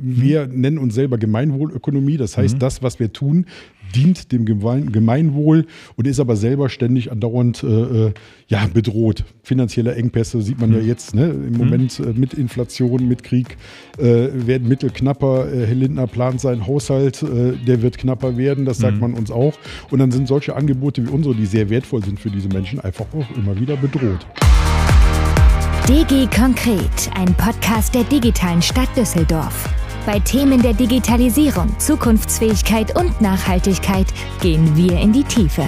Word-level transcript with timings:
wir 0.00 0.46
nennen 0.46 0.78
uns 0.78 0.94
selber 0.94 1.18
Gemeinwohlökonomie. 1.18 2.16
Das 2.16 2.36
heißt, 2.36 2.54
mhm. 2.54 2.58
das, 2.60 2.82
was 2.82 2.98
wir 3.00 3.12
tun, 3.12 3.46
dient 3.94 4.32
dem 4.32 4.44
Gemeinwohl 4.44 5.66
und 5.96 6.06
ist 6.06 6.20
aber 6.20 6.36
selber 6.36 6.68
ständig 6.68 7.10
andauernd 7.10 7.62
äh, 7.62 7.66
äh, 7.66 8.12
ja, 8.48 8.66
bedroht. 8.72 9.24
Finanzielle 9.42 9.94
Engpässe 9.94 10.42
sieht 10.42 10.60
man 10.60 10.70
mhm. 10.70 10.76
ja 10.76 10.82
jetzt 10.82 11.14
ne? 11.14 11.30
im 11.30 11.52
mhm. 11.52 11.56
Moment 11.56 12.00
äh, 12.00 12.12
mit 12.12 12.34
Inflation, 12.34 13.08
mit 13.08 13.22
Krieg 13.22 13.56
äh, 13.98 14.28
werden 14.34 14.68
Mittel 14.68 14.90
knapper. 14.90 15.52
Äh, 15.52 15.66
Herr 15.66 15.74
Lindner 15.74 16.06
plant 16.06 16.40
seinen 16.40 16.66
Haushalt, 16.66 17.22
äh, 17.22 17.52
der 17.66 17.82
wird 17.82 17.98
knapper 17.98 18.36
werden, 18.36 18.64
das 18.64 18.78
sagt 18.78 18.94
mhm. 18.94 19.00
man 19.00 19.14
uns 19.14 19.30
auch. 19.30 19.54
Und 19.90 19.98
dann 19.98 20.10
sind 20.10 20.28
solche 20.28 20.54
Angebote 20.54 21.06
wie 21.06 21.10
unsere, 21.10 21.34
die 21.34 21.46
sehr 21.46 21.70
wertvoll 21.70 22.04
sind 22.04 22.20
für 22.20 22.30
diese 22.30 22.48
Menschen, 22.48 22.80
einfach 22.80 23.06
auch 23.14 23.36
immer 23.36 23.58
wieder 23.58 23.76
bedroht. 23.76 24.26
DG 25.88 26.26
Konkret, 26.36 27.10
ein 27.14 27.34
Podcast 27.34 27.94
der 27.94 28.04
digitalen 28.04 28.60
Stadt 28.60 28.94
Düsseldorf. 28.94 29.87
Bei 30.06 30.18
Themen 30.20 30.62
der 30.62 30.72
Digitalisierung, 30.72 31.78
Zukunftsfähigkeit 31.78 32.98
und 32.98 33.20
Nachhaltigkeit 33.20 34.06
gehen 34.40 34.74
wir 34.76 34.98
in 34.98 35.12
die 35.12 35.24
Tiefe. 35.24 35.66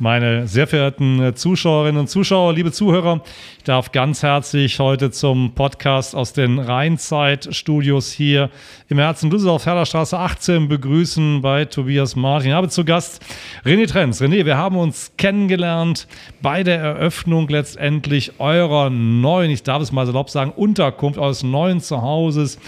Meine 0.00 0.46
sehr 0.46 0.68
verehrten 0.68 1.20
äh, 1.20 1.34
Zuschauerinnen 1.34 2.02
und 2.02 2.06
Zuschauer, 2.06 2.52
liebe 2.52 2.70
Zuhörer, 2.70 3.20
ich 3.56 3.64
darf 3.64 3.90
ganz 3.90 4.22
herzlich 4.22 4.78
heute 4.78 5.10
zum 5.10 5.54
Podcast 5.54 6.14
aus 6.14 6.32
den 6.32 6.60
Rheinzeit-Studios 6.60 8.12
hier 8.12 8.48
im 8.88 8.98
Herzen 8.98 9.28
Düsseldorf, 9.28 9.66
Herderstraße 9.66 10.16
18 10.16 10.68
begrüßen 10.68 11.40
bei 11.42 11.64
Tobias 11.64 12.14
Martin. 12.14 12.50
Ich 12.50 12.54
habe 12.54 12.68
zu 12.68 12.84
Gast 12.84 13.24
René 13.64 13.88
Trenz. 13.88 14.22
René, 14.22 14.46
wir 14.46 14.56
haben 14.56 14.76
uns 14.76 15.10
kennengelernt 15.18 16.06
bei 16.42 16.62
der 16.62 16.78
Eröffnung 16.78 17.48
letztendlich 17.48 18.38
eurer 18.38 18.90
neuen, 18.90 19.50
ich 19.50 19.64
darf 19.64 19.82
es 19.82 19.90
mal 19.90 20.06
salopp 20.06 20.30
sagen, 20.30 20.52
Unterkunft 20.52 21.18
eures 21.18 21.42
neuen 21.42 21.80
Zuhauses 21.80 22.60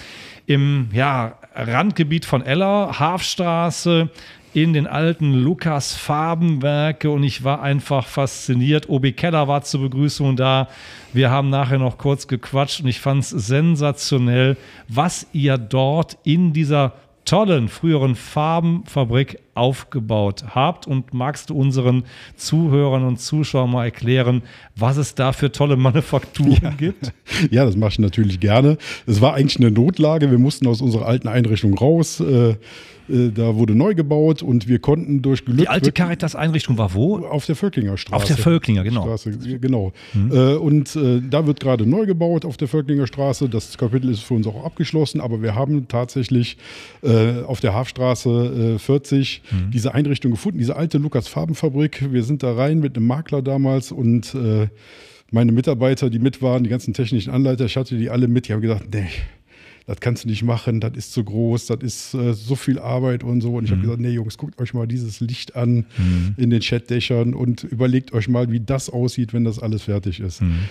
im 0.46 0.88
ja, 0.92 1.38
Randgebiet 1.54 2.24
von 2.24 2.44
Eller, 2.44 2.98
Hafstraße 2.98 4.10
in 4.52 4.72
den 4.72 4.86
alten 4.86 5.32
Lukas 5.32 5.94
Farbenwerke 5.94 7.10
und 7.10 7.22
ich 7.22 7.44
war 7.44 7.62
einfach 7.62 8.06
fasziniert. 8.06 8.88
Obi 8.88 9.12
Keller 9.12 9.46
war 9.46 9.62
zur 9.62 9.82
Begrüßung 9.82 10.36
da. 10.36 10.68
Wir 11.12 11.30
haben 11.30 11.50
nachher 11.50 11.78
noch 11.78 11.98
kurz 11.98 12.26
gequatscht 12.26 12.80
und 12.80 12.88
ich 12.88 13.00
fand 13.00 13.22
es 13.22 13.30
sensationell, 13.30 14.56
was 14.88 15.26
ihr 15.32 15.56
dort 15.56 16.18
in 16.24 16.52
dieser 16.52 16.94
tollen 17.24 17.68
früheren 17.68 18.16
Farbenfabrik 18.16 19.38
aufgebaut 19.54 20.44
habt. 20.54 20.88
Und 20.88 21.14
magst 21.14 21.50
du 21.50 21.54
unseren 21.54 22.04
Zuhörern 22.34 23.04
und 23.04 23.20
Zuschauern 23.20 23.70
mal 23.70 23.84
erklären, 23.84 24.42
was 24.74 24.96
es 24.96 25.14
da 25.14 25.32
für 25.32 25.52
tolle 25.52 25.76
Manufakturen 25.76 26.58
ja. 26.62 26.70
gibt? 26.70 27.12
Ja, 27.50 27.64
das 27.64 27.76
mache 27.76 27.92
ich 27.92 27.98
natürlich 28.00 28.40
gerne. 28.40 28.76
Es 29.06 29.20
war 29.20 29.34
eigentlich 29.34 29.58
eine 29.58 29.70
Notlage. 29.70 30.30
Wir 30.30 30.38
mussten 30.38 30.66
aus 30.66 30.82
unserer 30.82 31.06
alten 31.06 31.28
Einrichtung 31.28 31.78
raus. 31.78 32.20
Äh, 32.20 32.56
äh, 33.10 33.30
da 33.30 33.56
wurde 33.56 33.74
neu 33.74 33.94
gebaut 33.94 34.42
und 34.42 34.68
wir 34.68 34.78
konnten 34.78 35.22
durch 35.22 35.44
Glück. 35.44 35.58
Die 35.58 35.68
alte 35.68 35.92
Caritas-Einrichtung 35.92 36.78
war 36.78 36.94
wo? 36.94 37.18
Auf 37.18 37.46
der 37.46 37.56
Völklinger 37.56 37.96
Straße. 37.96 38.16
Auf 38.16 38.24
der 38.24 38.36
Völklinger, 38.36 38.84
genau. 38.84 39.02
Straße, 39.02 39.58
genau. 39.58 39.92
Mhm. 40.14 40.30
Äh, 40.32 40.54
und 40.54 40.96
äh, 40.96 41.20
da 41.28 41.46
wird 41.46 41.60
gerade 41.60 41.86
neu 41.86 42.06
gebaut 42.06 42.44
auf 42.44 42.56
der 42.56 42.68
Völklinger 42.68 43.06
Straße. 43.06 43.48
Das 43.48 43.76
Kapitel 43.76 44.10
ist 44.10 44.20
für 44.20 44.34
uns 44.34 44.46
auch 44.46 44.64
abgeschlossen, 44.64 45.20
aber 45.20 45.42
wir 45.42 45.54
haben 45.54 45.88
tatsächlich 45.88 46.56
auf 47.46 47.60
der 47.60 47.74
Hafstraße 47.74 48.78
40 48.78 49.42
mhm. 49.50 49.70
diese 49.70 49.94
Einrichtung 49.94 50.32
gefunden, 50.32 50.58
diese 50.58 50.76
alte 50.76 50.98
Lukas-Farbenfabrik. 50.98 52.12
Wir 52.12 52.22
sind 52.22 52.42
da 52.42 52.54
rein 52.54 52.80
mit 52.80 52.96
einem 52.96 53.06
Makler 53.06 53.42
damals 53.42 53.90
und 53.92 54.36
meine 55.30 55.52
Mitarbeiter, 55.52 56.10
die 56.10 56.18
mit 56.18 56.42
waren, 56.42 56.64
die 56.64 56.70
ganzen 56.70 56.94
technischen 56.94 57.32
Anleiter, 57.32 57.64
ich 57.64 57.76
hatte 57.76 57.96
die 57.96 58.10
alle 58.10 58.28
mit, 58.28 58.48
die 58.48 58.52
haben 58.52 58.60
gesagt, 58.60 58.92
nee 58.92 59.08
das 59.86 60.00
kannst 60.00 60.24
du 60.24 60.28
nicht 60.28 60.42
machen, 60.42 60.80
das 60.80 60.92
ist 60.94 61.12
zu 61.12 61.24
groß, 61.24 61.66
das 61.66 61.82
ist 61.82 62.14
äh, 62.14 62.32
so 62.32 62.54
viel 62.54 62.78
Arbeit 62.78 63.24
und 63.24 63.40
so. 63.40 63.54
Und 63.56 63.64
ich 63.64 63.70
mhm. 63.70 63.76
habe 63.76 63.82
gesagt, 63.82 64.00
nee 64.00 64.10
Jungs, 64.10 64.38
guckt 64.38 64.60
euch 64.60 64.74
mal 64.74 64.86
dieses 64.86 65.20
Licht 65.20 65.56
an 65.56 65.86
mhm. 65.96 66.34
in 66.36 66.50
den 66.50 66.60
Chatdächern 66.60 67.34
und 67.34 67.64
überlegt 67.64 68.12
euch 68.12 68.28
mal, 68.28 68.50
wie 68.50 68.60
das 68.60 68.90
aussieht, 68.90 69.32
wenn 69.32 69.44
das 69.44 69.58
alles 69.58 69.82
fertig 69.82 70.20
ist. 70.20 70.42
Mhm. 70.42 70.68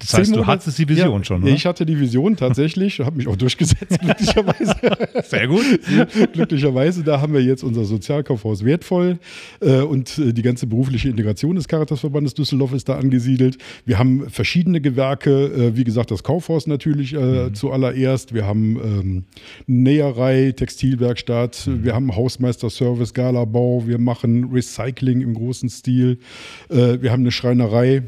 Das 0.00 0.12
heißt, 0.14 0.36
du 0.36 0.46
hattest 0.46 0.78
die 0.78 0.88
Vision 0.88 1.20
ja, 1.20 1.24
schon, 1.24 1.42
oder? 1.42 1.52
Ich 1.52 1.64
hatte 1.64 1.86
die 1.86 1.98
Vision 1.98 2.36
tatsächlich, 2.36 3.00
habe 3.04 3.16
mich 3.16 3.28
auch 3.28 3.36
durchgesetzt, 3.36 3.98
glücklicherweise. 3.98 4.76
Sehr 5.28 5.48
gut. 5.48 5.64
glücklicherweise, 6.32 7.02
da 7.02 7.20
haben 7.20 7.32
wir 7.32 7.42
jetzt 7.42 7.62
unser 7.62 7.84
Sozialkaufhaus 7.84 8.64
wertvoll 8.64 9.18
äh, 9.60 9.80
und 9.80 10.18
äh, 10.18 10.32
die 10.32 10.42
ganze 10.42 10.66
berufliche 10.66 11.08
Integration 11.08 11.56
des 11.56 11.66
Caritasverbandes 11.66 12.34
Düsseldorf 12.34 12.72
ist 12.72 12.88
da 12.88 12.96
angesiedelt. 12.96 13.56
Wir 13.84 13.98
haben 13.98 14.28
verschiedene 14.28 14.80
Gewerke, 14.80 15.30
äh, 15.30 15.76
wie 15.76 15.84
gesagt, 15.84 16.10
das 16.10 16.22
Kaufhaus 16.22 16.66
natürlich 16.66 17.14
äh, 17.14 17.18
mhm. 17.18 17.54
zuallererst. 17.54 18.34
Wir 18.34 18.46
haben 18.46 18.76
ähm, 18.76 19.24
Näherei, 19.66 20.52
Textilwerkstatt, 20.54 21.66
mhm. 21.66 21.84
wir 21.84 21.94
haben 21.94 22.14
Hausmeisterservice, 22.14 23.14
Galabau, 23.14 23.84
wir 23.86 23.98
machen 23.98 24.50
Recycling 24.52 25.22
im 25.22 25.32
großen 25.32 25.70
Stil, 25.70 26.18
äh, 26.68 27.00
wir 27.00 27.12
haben 27.12 27.22
eine 27.22 27.32
Schreinerei. 27.32 28.02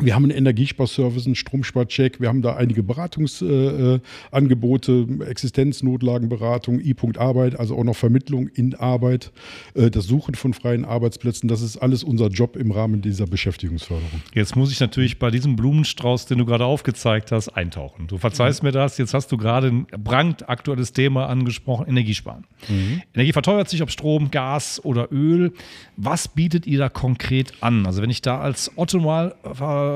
Wir 0.00 0.14
haben 0.14 0.22
einen 0.24 0.36
Energiesparservice, 0.36 1.26
einen 1.26 1.34
Stromsparcheck, 1.34 2.20
wir 2.20 2.28
haben 2.28 2.40
da 2.40 2.54
einige 2.54 2.84
Beratungsangebote, 2.84 4.92
äh, 4.92 5.24
Existenznotlagenberatung, 5.24 6.78
I-Punkt 6.78 7.18
Arbeit, 7.18 7.58
also 7.58 7.76
auch 7.76 7.82
noch 7.82 7.96
Vermittlung 7.96 8.46
in 8.46 8.76
Arbeit, 8.76 9.32
äh, 9.74 9.90
das 9.90 10.04
Suchen 10.04 10.36
von 10.36 10.54
freien 10.54 10.84
Arbeitsplätzen. 10.84 11.48
Das 11.48 11.62
ist 11.62 11.78
alles 11.78 12.04
unser 12.04 12.28
Job 12.28 12.54
im 12.54 12.70
Rahmen 12.70 13.02
dieser 13.02 13.26
Beschäftigungsförderung. 13.26 14.22
Jetzt 14.34 14.54
muss 14.54 14.70
ich 14.70 14.78
natürlich 14.78 15.18
bei 15.18 15.32
diesem 15.32 15.56
Blumenstrauß, 15.56 16.26
den 16.26 16.38
du 16.38 16.44
gerade 16.44 16.64
aufgezeigt 16.64 17.32
hast, 17.32 17.48
eintauchen. 17.48 18.06
Du 18.06 18.18
verzeihst 18.18 18.62
mhm. 18.62 18.68
mir 18.68 18.72
das, 18.72 18.98
jetzt 18.98 19.14
hast 19.14 19.32
du 19.32 19.36
gerade 19.36 19.66
ein 19.66 19.86
brandaktuelles 19.86 20.92
Thema 20.92 21.26
angesprochen, 21.26 21.88
Energiesparen. 21.88 22.46
Mhm. 22.68 23.02
Energie 23.14 23.32
verteuert 23.32 23.68
sich, 23.68 23.82
ob 23.82 23.90
Strom, 23.90 24.30
Gas 24.30 24.80
oder 24.84 25.10
Öl. 25.10 25.52
Was 25.96 26.28
bietet 26.28 26.68
ihr 26.68 26.78
da 26.78 26.88
konkret 26.88 27.52
an? 27.60 27.84
Also 27.84 28.00
wenn 28.00 28.10
ich 28.10 28.22
da 28.22 28.38
als 28.38 28.70
Otto 28.76 29.00
mal 29.00 29.34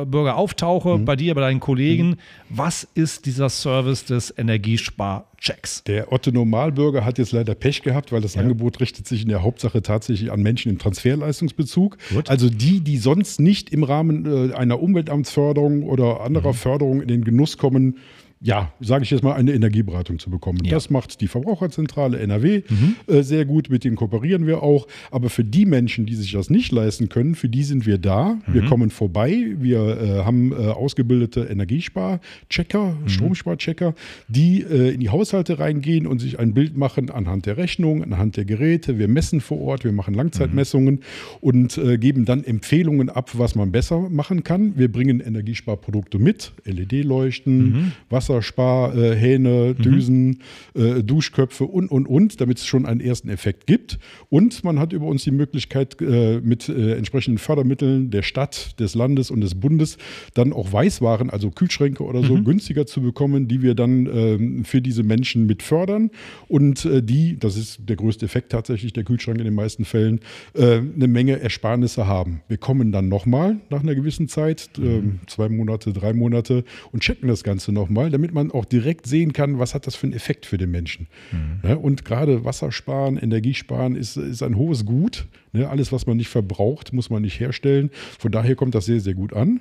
Bürger 0.06 0.36
auftauche, 0.36 0.98
mhm. 0.98 1.04
bei 1.04 1.16
dir, 1.16 1.34
bei 1.34 1.40
deinen 1.40 1.60
Kollegen. 1.60 2.10
Mhm. 2.10 2.16
Was 2.48 2.86
ist 2.94 3.26
dieser 3.26 3.48
Service 3.48 4.04
des 4.04 4.32
Energiesparchecks? 4.36 5.84
Der 5.84 6.12
Otto 6.12 6.30
Normalbürger 6.30 7.04
hat 7.04 7.18
jetzt 7.18 7.32
leider 7.32 7.54
Pech 7.54 7.82
gehabt, 7.82 8.12
weil 8.12 8.20
das 8.20 8.34
ja. 8.34 8.42
Angebot 8.42 8.80
richtet 8.80 9.06
sich 9.06 9.22
in 9.22 9.28
der 9.28 9.42
Hauptsache 9.42 9.82
tatsächlich 9.82 10.30
an 10.32 10.42
Menschen 10.42 10.70
im 10.70 10.78
Transferleistungsbezug. 10.78 11.98
Gut. 12.12 12.30
Also 12.30 12.48
die, 12.50 12.80
die 12.80 12.98
sonst 12.98 13.40
nicht 13.40 13.70
im 13.70 13.84
Rahmen 13.84 14.50
äh, 14.50 14.54
einer 14.54 14.80
Umweltamtsförderung 14.80 15.84
oder 15.84 16.20
anderer 16.20 16.52
mhm. 16.52 16.56
Förderung 16.56 17.02
in 17.02 17.08
den 17.08 17.24
Genuss 17.24 17.58
kommen, 17.58 17.98
ja, 18.44 18.72
sage 18.80 19.04
ich 19.04 19.10
jetzt 19.10 19.22
mal, 19.22 19.34
eine 19.34 19.52
Energieberatung 19.52 20.18
zu 20.18 20.28
bekommen. 20.28 20.64
Ja. 20.64 20.72
Das 20.72 20.90
macht 20.90 21.20
die 21.20 21.28
Verbraucherzentrale 21.28 22.18
NRW 22.18 22.62
mhm. 22.68 22.96
äh, 23.06 23.22
sehr 23.22 23.44
gut, 23.44 23.70
mit 23.70 23.84
denen 23.84 23.94
kooperieren 23.94 24.46
wir 24.48 24.64
auch. 24.64 24.88
Aber 25.12 25.30
für 25.30 25.44
die 25.44 25.64
Menschen, 25.64 26.06
die 26.06 26.16
sich 26.16 26.32
das 26.32 26.50
nicht 26.50 26.72
leisten 26.72 27.08
können, 27.08 27.36
für 27.36 27.48
die 27.48 27.62
sind 27.62 27.86
wir 27.86 27.98
da. 27.98 28.34
Mhm. 28.34 28.54
Wir 28.54 28.64
kommen 28.64 28.90
vorbei. 28.90 29.54
Wir 29.58 29.78
äh, 29.78 30.24
haben 30.24 30.50
äh, 30.52 30.56
ausgebildete 30.56 31.42
Energiesparchecker, 31.42 32.96
mhm. 33.00 33.08
Stromsparchecker, 33.08 33.94
die 34.26 34.62
äh, 34.62 34.92
in 34.92 34.98
die 34.98 35.10
Haushalte 35.10 35.60
reingehen 35.60 36.08
und 36.08 36.18
sich 36.18 36.40
ein 36.40 36.52
Bild 36.52 36.76
machen 36.76 37.10
anhand 37.10 37.46
der 37.46 37.56
Rechnung, 37.56 38.02
anhand 38.02 38.36
der 38.36 38.44
Geräte. 38.44 38.98
Wir 38.98 39.06
messen 39.06 39.40
vor 39.40 39.60
Ort, 39.60 39.84
wir 39.84 39.92
machen 39.92 40.14
Langzeitmessungen 40.14 41.00
und 41.40 41.78
äh, 41.78 41.96
geben 41.96 42.24
dann 42.24 42.42
Empfehlungen 42.42 43.08
ab, 43.08 43.30
was 43.34 43.54
man 43.54 43.70
besser 43.70 44.08
machen 44.10 44.42
kann. 44.42 44.76
Wir 44.76 44.90
bringen 44.90 45.20
Energiesparprodukte 45.20 46.18
mit, 46.18 46.52
LED-Leuchten, 46.64 47.64
mhm. 47.64 47.92
Wasser 48.10 48.31
Wassersparhähne, 48.32 49.74
mhm. 49.76 49.82
Düsen, 49.82 50.38
äh, 50.74 51.02
Duschköpfe 51.02 51.64
und, 51.64 51.90
und, 51.90 52.06
und, 52.06 52.40
damit 52.40 52.58
es 52.58 52.66
schon 52.66 52.86
einen 52.86 53.00
ersten 53.00 53.28
Effekt 53.28 53.66
gibt. 53.66 53.98
Und 54.28 54.64
man 54.64 54.78
hat 54.78 54.92
über 54.92 55.06
uns 55.06 55.24
die 55.24 55.30
Möglichkeit, 55.30 56.00
äh, 56.00 56.40
mit 56.40 56.68
äh, 56.68 56.94
entsprechenden 56.94 57.38
Fördermitteln 57.38 58.10
der 58.10 58.22
Stadt, 58.22 58.78
des 58.80 58.94
Landes 58.94 59.30
und 59.30 59.40
des 59.40 59.54
Bundes 59.54 59.98
dann 60.34 60.52
auch 60.52 60.72
Weißwaren, 60.72 61.30
also 61.30 61.50
Kühlschränke 61.50 62.04
oder 62.04 62.22
so, 62.22 62.36
mhm. 62.36 62.44
günstiger 62.44 62.86
zu 62.86 63.02
bekommen, 63.02 63.48
die 63.48 63.62
wir 63.62 63.74
dann 63.74 64.06
ähm, 64.06 64.64
für 64.64 64.80
diese 64.80 65.02
Menschen 65.02 65.46
mit 65.46 65.62
fördern. 65.62 66.10
Und 66.48 66.84
äh, 66.84 67.02
die, 67.02 67.38
das 67.38 67.56
ist 67.56 67.80
der 67.88 67.96
größte 67.96 68.24
Effekt 68.24 68.52
tatsächlich, 68.52 68.92
der 68.92 69.04
Kühlschrank 69.04 69.38
in 69.38 69.44
den 69.44 69.54
meisten 69.54 69.84
Fällen, 69.84 70.20
äh, 70.54 70.78
eine 70.78 71.08
Menge 71.08 71.40
Ersparnisse 71.40 72.06
haben. 72.06 72.42
Wir 72.48 72.56
kommen 72.56 72.92
dann 72.92 73.08
nochmal 73.08 73.60
nach 73.70 73.80
einer 73.80 73.94
gewissen 73.94 74.28
Zeit, 74.28 74.70
mhm. 74.78 75.20
zwei 75.26 75.48
Monate, 75.48 75.92
drei 75.92 76.12
Monate 76.12 76.64
und 76.92 77.02
checken 77.02 77.28
das 77.28 77.42
Ganze 77.44 77.72
nochmal, 77.72 78.10
damit 78.22 78.34
man 78.34 78.52
auch 78.52 78.64
direkt 78.64 79.06
sehen 79.06 79.32
kann, 79.32 79.58
was 79.58 79.74
hat 79.74 79.88
das 79.88 79.96
für 79.96 80.06
einen 80.06 80.14
Effekt 80.14 80.46
für 80.46 80.56
den 80.56 80.70
Menschen. 80.70 81.08
Mhm. 81.32 81.68
Ja, 81.68 81.74
und 81.74 82.04
gerade 82.04 82.44
Wassersparen, 82.44 83.16
Energiesparen 83.16 83.96
ist, 83.96 84.16
ist 84.16 84.42
ein 84.42 84.56
hohes 84.56 84.86
Gut. 84.86 85.26
Ne? 85.52 85.68
Alles, 85.68 85.90
was 85.90 86.06
man 86.06 86.16
nicht 86.16 86.28
verbraucht, 86.28 86.92
muss 86.92 87.10
man 87.10 87.22
nicht 87.22 87.40
herstellen. 87.40 87.90
Von 88.18 88.30
daher 88.30 88.54
kommt 88.54 88.76
das 88.76 88.86
sehr, 88.86 89.00
sehr 89.00 89.14
gut 89.14 89.32
an 89.32 89.60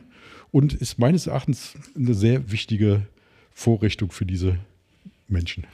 und 0.52 0.74
ist 0.74 1.00
meines 1.00 1.26
Erachtens 1.26 1.74
eine 1.96 2.14
sehr 2.14 2.52
wichtige 2.52 3.08
Vorrichtung 3.52 4.12
für 4.12 4.28
diese 4.28 4.58
Menschen. 5.32 5.66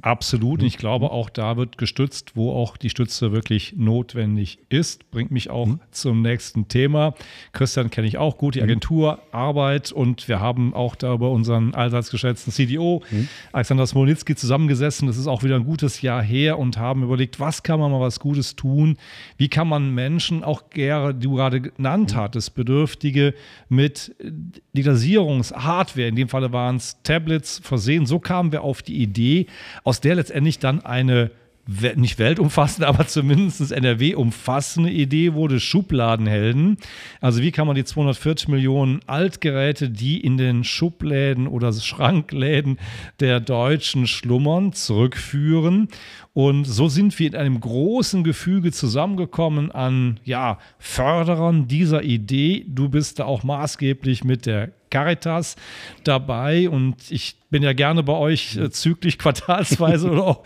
Absolut. 0.00 0.60
Und 0.60 0.66
ich 0.66 0.78
glaube, 0.78 1.10
auch 1.10 1.28
da 1.28 1.56
wird 1.56 1.76
gestützt, 1.76 2.36
wo 2.36 2.52
auch 2.52 2.76
die 2.76 2.88
Stütze 2.88 3.32
wirklich 3.32 3.74
notwendig 3.76 4.60
ist. 4.68 5.10
Bringt 5.10 5.32
mich 5.32 5.50
auch 5.50 5.66
mhm. 5.66 5.80
zum 5.90 6.22
nächsten 6.22 6.68
Thema. 6.68 7.14
Christian 7.52 7.90
kenne 7.90 8.06
ich 8.06 8.16
auch 8.16 8.38
gut, 8.38 8.54
die 8.54 8.62
Agenturarbeit. 8.62 9.90
Und 9.90 10.28
wir 10.28 10.38
haben 10.38 10.72
auch 10.72 10.94
da 10.94 11.14
über 11.14 11.32
unseren 11.32 11.74
allseits 11.74 12.10
geschätzten 12.10 12.52
CDO, 12.52 13.02
mhm. 13.10 13.28
Alexander 13.52 13.86
Smolnitsky, 13.88 14.36
zusammengesessen. 14.36 15.08
Das 15.08 15.16
ist 15.16 15.26
auch 15.26 15.42
wieder 15.42 15.56
ein 15.56 15.64
gutes 15.64 16.00
Jahr 16.00 16.22
her 16.22 16.60
und 16.60 16.78
haben 16.78 17.02
überlegt, 17.02 17.40
was 17.40 17.64
kann 17.64 17.80
man 17.80 17.90
mal 17.90 18.00
was 18.00 18.20
Gutes 18.20 18.54
tun? 18.54 18.98
Wie 19.36 19.48
kann 19.48 19.66
man 19.66 19.92
Menschen, 19.94 20.44
auch 20.44 20.70
gerne, 20.70 21.12
die 21.12 21.26
du 21.26 21.34
gerade 21.34 21.60
genannt 21.60 22.12
mhm. 22.12 22.18
hattest, 22.18 22.54
Bedürftige 22.54 23.34
mit 23.68 24.14
Digitalisierungshardware, 24.76 26.06
in 26.06 26.14
dem 26.14 26.28
Falle 26.28 26.52
waren 26.52 26.76
es 26.76 27.02
Tablets, 27.02 27.60
versehen. 27.64 28.06
So 28.06 28.20
kamen 28.20 28.52
wir 28.52 28.62
auf 28.62 28.82
die 28.82 28.97
Idee, 28.98 29.46
aus 29.84 30.00
der 30.00 30.16
letztendlich 30.16 30.58
dann 30.58 30.84
eine 30.84 31.30
nicht 31.96 32.18
weltumfassende, 32.18 32.88
aber 32.88 33.06
zumindest 33.06 33.72
NRW 33.72 34.14
umfassende 34.14 34.90
Idee 34.90 35.34
wurde 35.34 35.60
Schubladenhelden. 35.60 36.78
Also 37.20 37.42
wie 37.42 37.52
kann 37.52 37.66
man 37.66 37.76
die 37.76 37.84
240 37.84 38.48
Millionen 38.48 39.00
Altgeräte, 39.06 39.90
die 39.90 40.18
in 40.20 40.38
den 40.38 40.64
Schubläden 40.64 41.46
oder 41.46 41.72
Schrankläden 41.72 42.78
der 43.20 43.40
Deutschen 43.40 44.06
schlummern, 44.06 44.72
zurückführen? 44.72 45.88
Und 46.32 46.64
so 46.64 46.88
sind 46.88 47.18
wir 47.18 47.26
in 47.26 47.36
einem 47.36 47.60
großen 47.60 48.24
Gefüge 48.24 48.72
zusammengekommen 48.72 49.70
an 49.70 50.20
ja, 50.24 50.58
Förderern 50.78 51.68
dieser 51.68 52.02
Idee. 52.02 52.64
Du 52.66 52.88
bist 52.88 53.18
da 53.18 53.24
auch 53.24 53.42
maßgeblich 53.42 54.24
mit 54.24 54.46
der 54.46 54.70
Caritas 54.90 55.56
dabei 56.04 56.68
und 56.68 56.96
ich 57.10 57.36
bin 57.50 57.62
ja 57.62 57.72
gerne 57.72 58.02
bei 58.02 58.12
euch 58.12 58.56
äh, 58.56 58.70
zügig 58.70 59.18
quartalsweise 59.18 60.10
oder 60.10 60.24
auch 60.24 60.44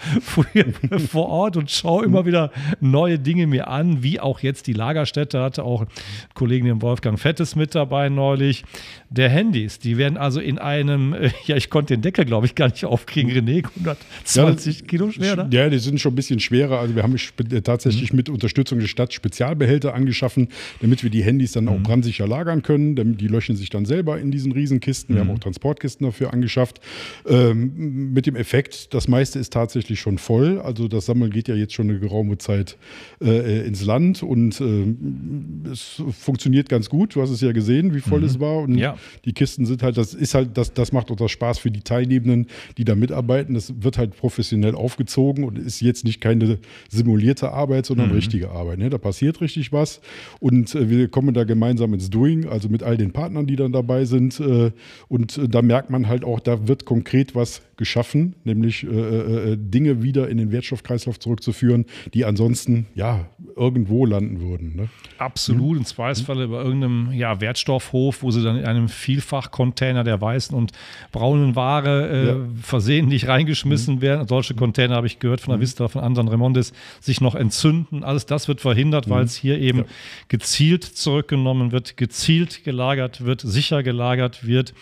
vor 1.08 1.28
Ort 1.28 1.56
und 1.56 1.70
schaue 1.70 2.04
immer 2.04 2.26
wieder 2.26 2.52
neue 2.80 3.18
Dinge 3.18 3.46
mir 3.46 3.68
an, 3.68 4.02
wie 4.02 4.20
auch 4.20 4.40
jetzt 4.40 4.66
die 4.66 4.72
Lagerstätte 4.72 5.40
hatte 5.40 5.64
auch 5.64 5.86
Kollegen 6.34 6.66
den 6.66 6.82
Wolfgang 6.82 7.18
Fettes 7.18 7.56
mit 7.56 7.74
dabei 7.74 8.08
neulich. 8.08 8.64
Der 9.10 9.28
Handys, 9.28 9.78
die 9.78 9.98
werden 9.98 10.16
also 10.16 10.40
in 10.40 10.58
einem, 10.58 11.12
äh, 11.12 11.30
ja, 11.46 11.56
ich 11.56 11.70
konnte 11.70 11.94
den 11.94 12.02
Deckel, 12.02 12.24
glaube 12.24 12.46
ich, 12.46 12.54
gar 12.54 12.68
nicht 12.68 12.84
aufkriegen, 12.84 13.30
René, 13.30 13.64
120 13.64 14.80
ja, 14.80 14.86
Kilo 14.86 15.10
schwer, 15.10 15.32
oder? 15.34 15.48
Ja, 15.50 15.68
die 15.68 15.78
sind 15.78 16.00
schon 16.00 16.12
ein 16.12 16.16
bisschen 16.16 16.40
schwerer. 16.40 16.78
Also 16.78 16.94
wir 16.94 17.02
haben 17.02 17.16
äh, 17.16 17.60
tatsächlich 17.60 18.12
mhm. 18.12 18.16
mit 18.16 18.28
Unterstützung 18.28 18.78
der 18.78 18.86
Stadt 18.86 19.12
Spezialbehälter 19.12 19.94
angeschaffen, 19.94 20.48
damit 20.80 21.02
wir 21.02 21.10
die 21.10 21.22
Handys 21.22 21.52
dann 21.52 21.68
auch 21.68 21.78
mhm. 21.78 21.82
brandsicher 21.82 22.26
lagern 22.26 22.62
können. 22.62 23.16
Die 23.18 23.28
löschen 23.28 23.56
sich 23.56 23.70
dann 23.70 23.84
selber 23.84 24.18
in 24.18 24.30
diesen 24.32 24.52
Riesenkisten. 24.52 25.14
Wir 25.14 25.22
mhm. 25.22 25.28
haben 25.28 25.36
auch 25.36 25.40
Transportkisten 25.40 26.04
dafür 26.04 26.32
angeschafft. 26.32 26.80
Ähm, 27.26 28.12
mit 28.12 28.26
dem 28.26 28.34
Effekt, 28.34 28.92
das 28.94 29.06
meiste 29.06 29.38
ist 29.38 29.52
tatsächlich 29.52 30.00
schon 30.00 30.18
voll. 30.18 30.60
Also 30.60 30.88
das 30.88 31.06
Sammeln 31.06 31.30
geht 31.30 31.48
ja 31.48 31.54
jetzt 31.54 31.74
schon 31.74 31.88
eine 31.88 32.00
geraume 32.00 32.38
Zeit 32.38 32.76
äh, 33.22 33.66
ins 33.66 33.84
Land 33.84 34.22
und 34.22 34.60
äh, 34.60 35.70
es 35.70 36.02
funktioniert 36.18 36.68
ganz 36.68 36.88
gut. 36.88 37.14
Du 37.14 37.22
hast 37.22 37.30
es 37.30 37.40
ja 37.40 37.52
gesehen, 37.52 37.94
wie 37.94 38.00
voll 38.00 38.20
mhm. 38.20 38.26
es 38.26 38.40
war. 38.40 38.58
Und 38.58 38.76
ja. 38.76 38.96
die 39.24 39.32
Kisten 39.32 39.66
sind 39.66 39.82
halt, 39.82 39.96
das 39.96 40.14
ist 40.14 40.34
halt, 40.34 40.56
das, 40.56 40.72
das 40.74 40.92
macht 40.92 41.10
auch 41.10 41.16
das 41.16 41.30
Spaß 41.30 41.58
für 41.58 41.70
die 41.70 41.82
Teilnehmenden, 41.82 42.46
die 42.78 42.84
da 42.84 42.94
mitarbeiten. 42.94 43.54
Das 43.54 43.82
wird 43.82 43.98
halt 43.98 44.16
professionell 44.16 44.74
aufgezogen 44.74 45.44
und 45.44 45.58
ist 45.58 45.80
jetzt 45.80 46.04
nicht 46.04 46.20
keine 46.20 46.58
simulierte 46.88 47.52
Arbeit, 47.52 47.86
sondern 47.86 48.08
mhm. 48.08 48.14
richtige 48.14 48.50
Arbeit. 48.50 48.78
Ne? 48.78 48.90
Da 48.90 48.98
passiert 48.98 49.40
richtig 49.40 49.72
was 49.72 50.00
und 50.40 50.74
äh, 50.74 50.88
wir 50.88 51.08
kommen 51.08 51.34
da 51.34 51.44
gemeinsam 51.44 51.94
ins 51.94 52.10
Doing, 52.10 52.46
also 52.46 52.68
mit 52.68 52.82
all 52.82 52.96
den 52.96 53.12
Partnern, 53.12 53.46
die 53.46 53.56
dann 53.56 53.72
dabei 53.72 54.04
sind. 54.04 54.21
Äh, 54.30 54.72
und 55.08 55.38
äh, 55.38 55.48
da 55.48 55.62
merkt 55.62 55.90
man 55.90 56.08
halt 56.08 56.24
auch, 56.24 56.40
da 56.40 56.68
wird 56.68 56.84
konkret 56.84 57.34
was 57.34 57.62
geschaffen, 57.82 58.36
nämlich 58.44 58.84
äh, 58.84 58.86
äh, 58.86 59.56
Dinge 59.58 60.04
wieder 60.04 60.28
in 60.28 60.38
den 60.38 60.52
Wertstoffkreislauf 60.52 61.18
zurückzuführen, 61.18 61.84
die 62.14 62.24
ansonsten 62.24 62.86
ja 62.94 63.26
irgendwo 63.56 64.06
landen 64.06 64.40
würden. 64.40 64.76
Ne? 64.76 64.88
Absolut, 65.18 65.78
im 65.78 65.84
Zweifelsfall 65.84 66.36
mhm. 66.36 66.42
über 66.44 66.62
irgendeinem 66.62 67.12
ja, 67.12 67.40
Wertstoffhof, 67.40 68.22
wo 68.22 68.30
sie 68.30 68.44
dann 68.44 68.56
in 68.56 68.64
einem 68.64 68.88
Vielfachcontainer 68.88 70.04
der 70.04 70.20
weißen 70.20 70.56
und 70.56 70.70
braunen 71.10 71.56
Ware 71.56 72.08
äh, 72.08 72.26
ja. 72.28 72.36
versehentlich 72.62 73.26
reingeschmissen 73.26 73.96
mhm. 73.96 74.02
werden. 74.02 74.28
Solche 74.28 74.54
Container 74.54 74.94
habe 74.94 75.08
ich 75.08 75.18
gehört 75.18 75.40
von 75.40 75.50
der 75.50 75.58
mhm. 75.58 75.62
Vista, 75.62 75.88
von 75.88 76.02
anderen 76.02 76.28
Remondes, 76.28 76.72
sich 77.00 77.20
noch 77.20 77.34
entzünden. 77.34 78.04
Alles 78.04 78.26
das 78.26 78.46
wird 78.46 78.60
verhindert, 78.60 79.10
weil 79.10 79.24
es 79.24 79.34
hier 79.34 79.58
eben 79.58 79.78
ja. 79.78 79.84
gezielt 80.28 80.84
zurückgenommen 80.84 81.72
wird, 81.72 81.96
gezielt 81.96 82.62
gelagert 82.62 83.24
wird, 83.24 83.40
sicher 83.40 83.82
gelagert 83.82 84.46
wird 84.46 84.72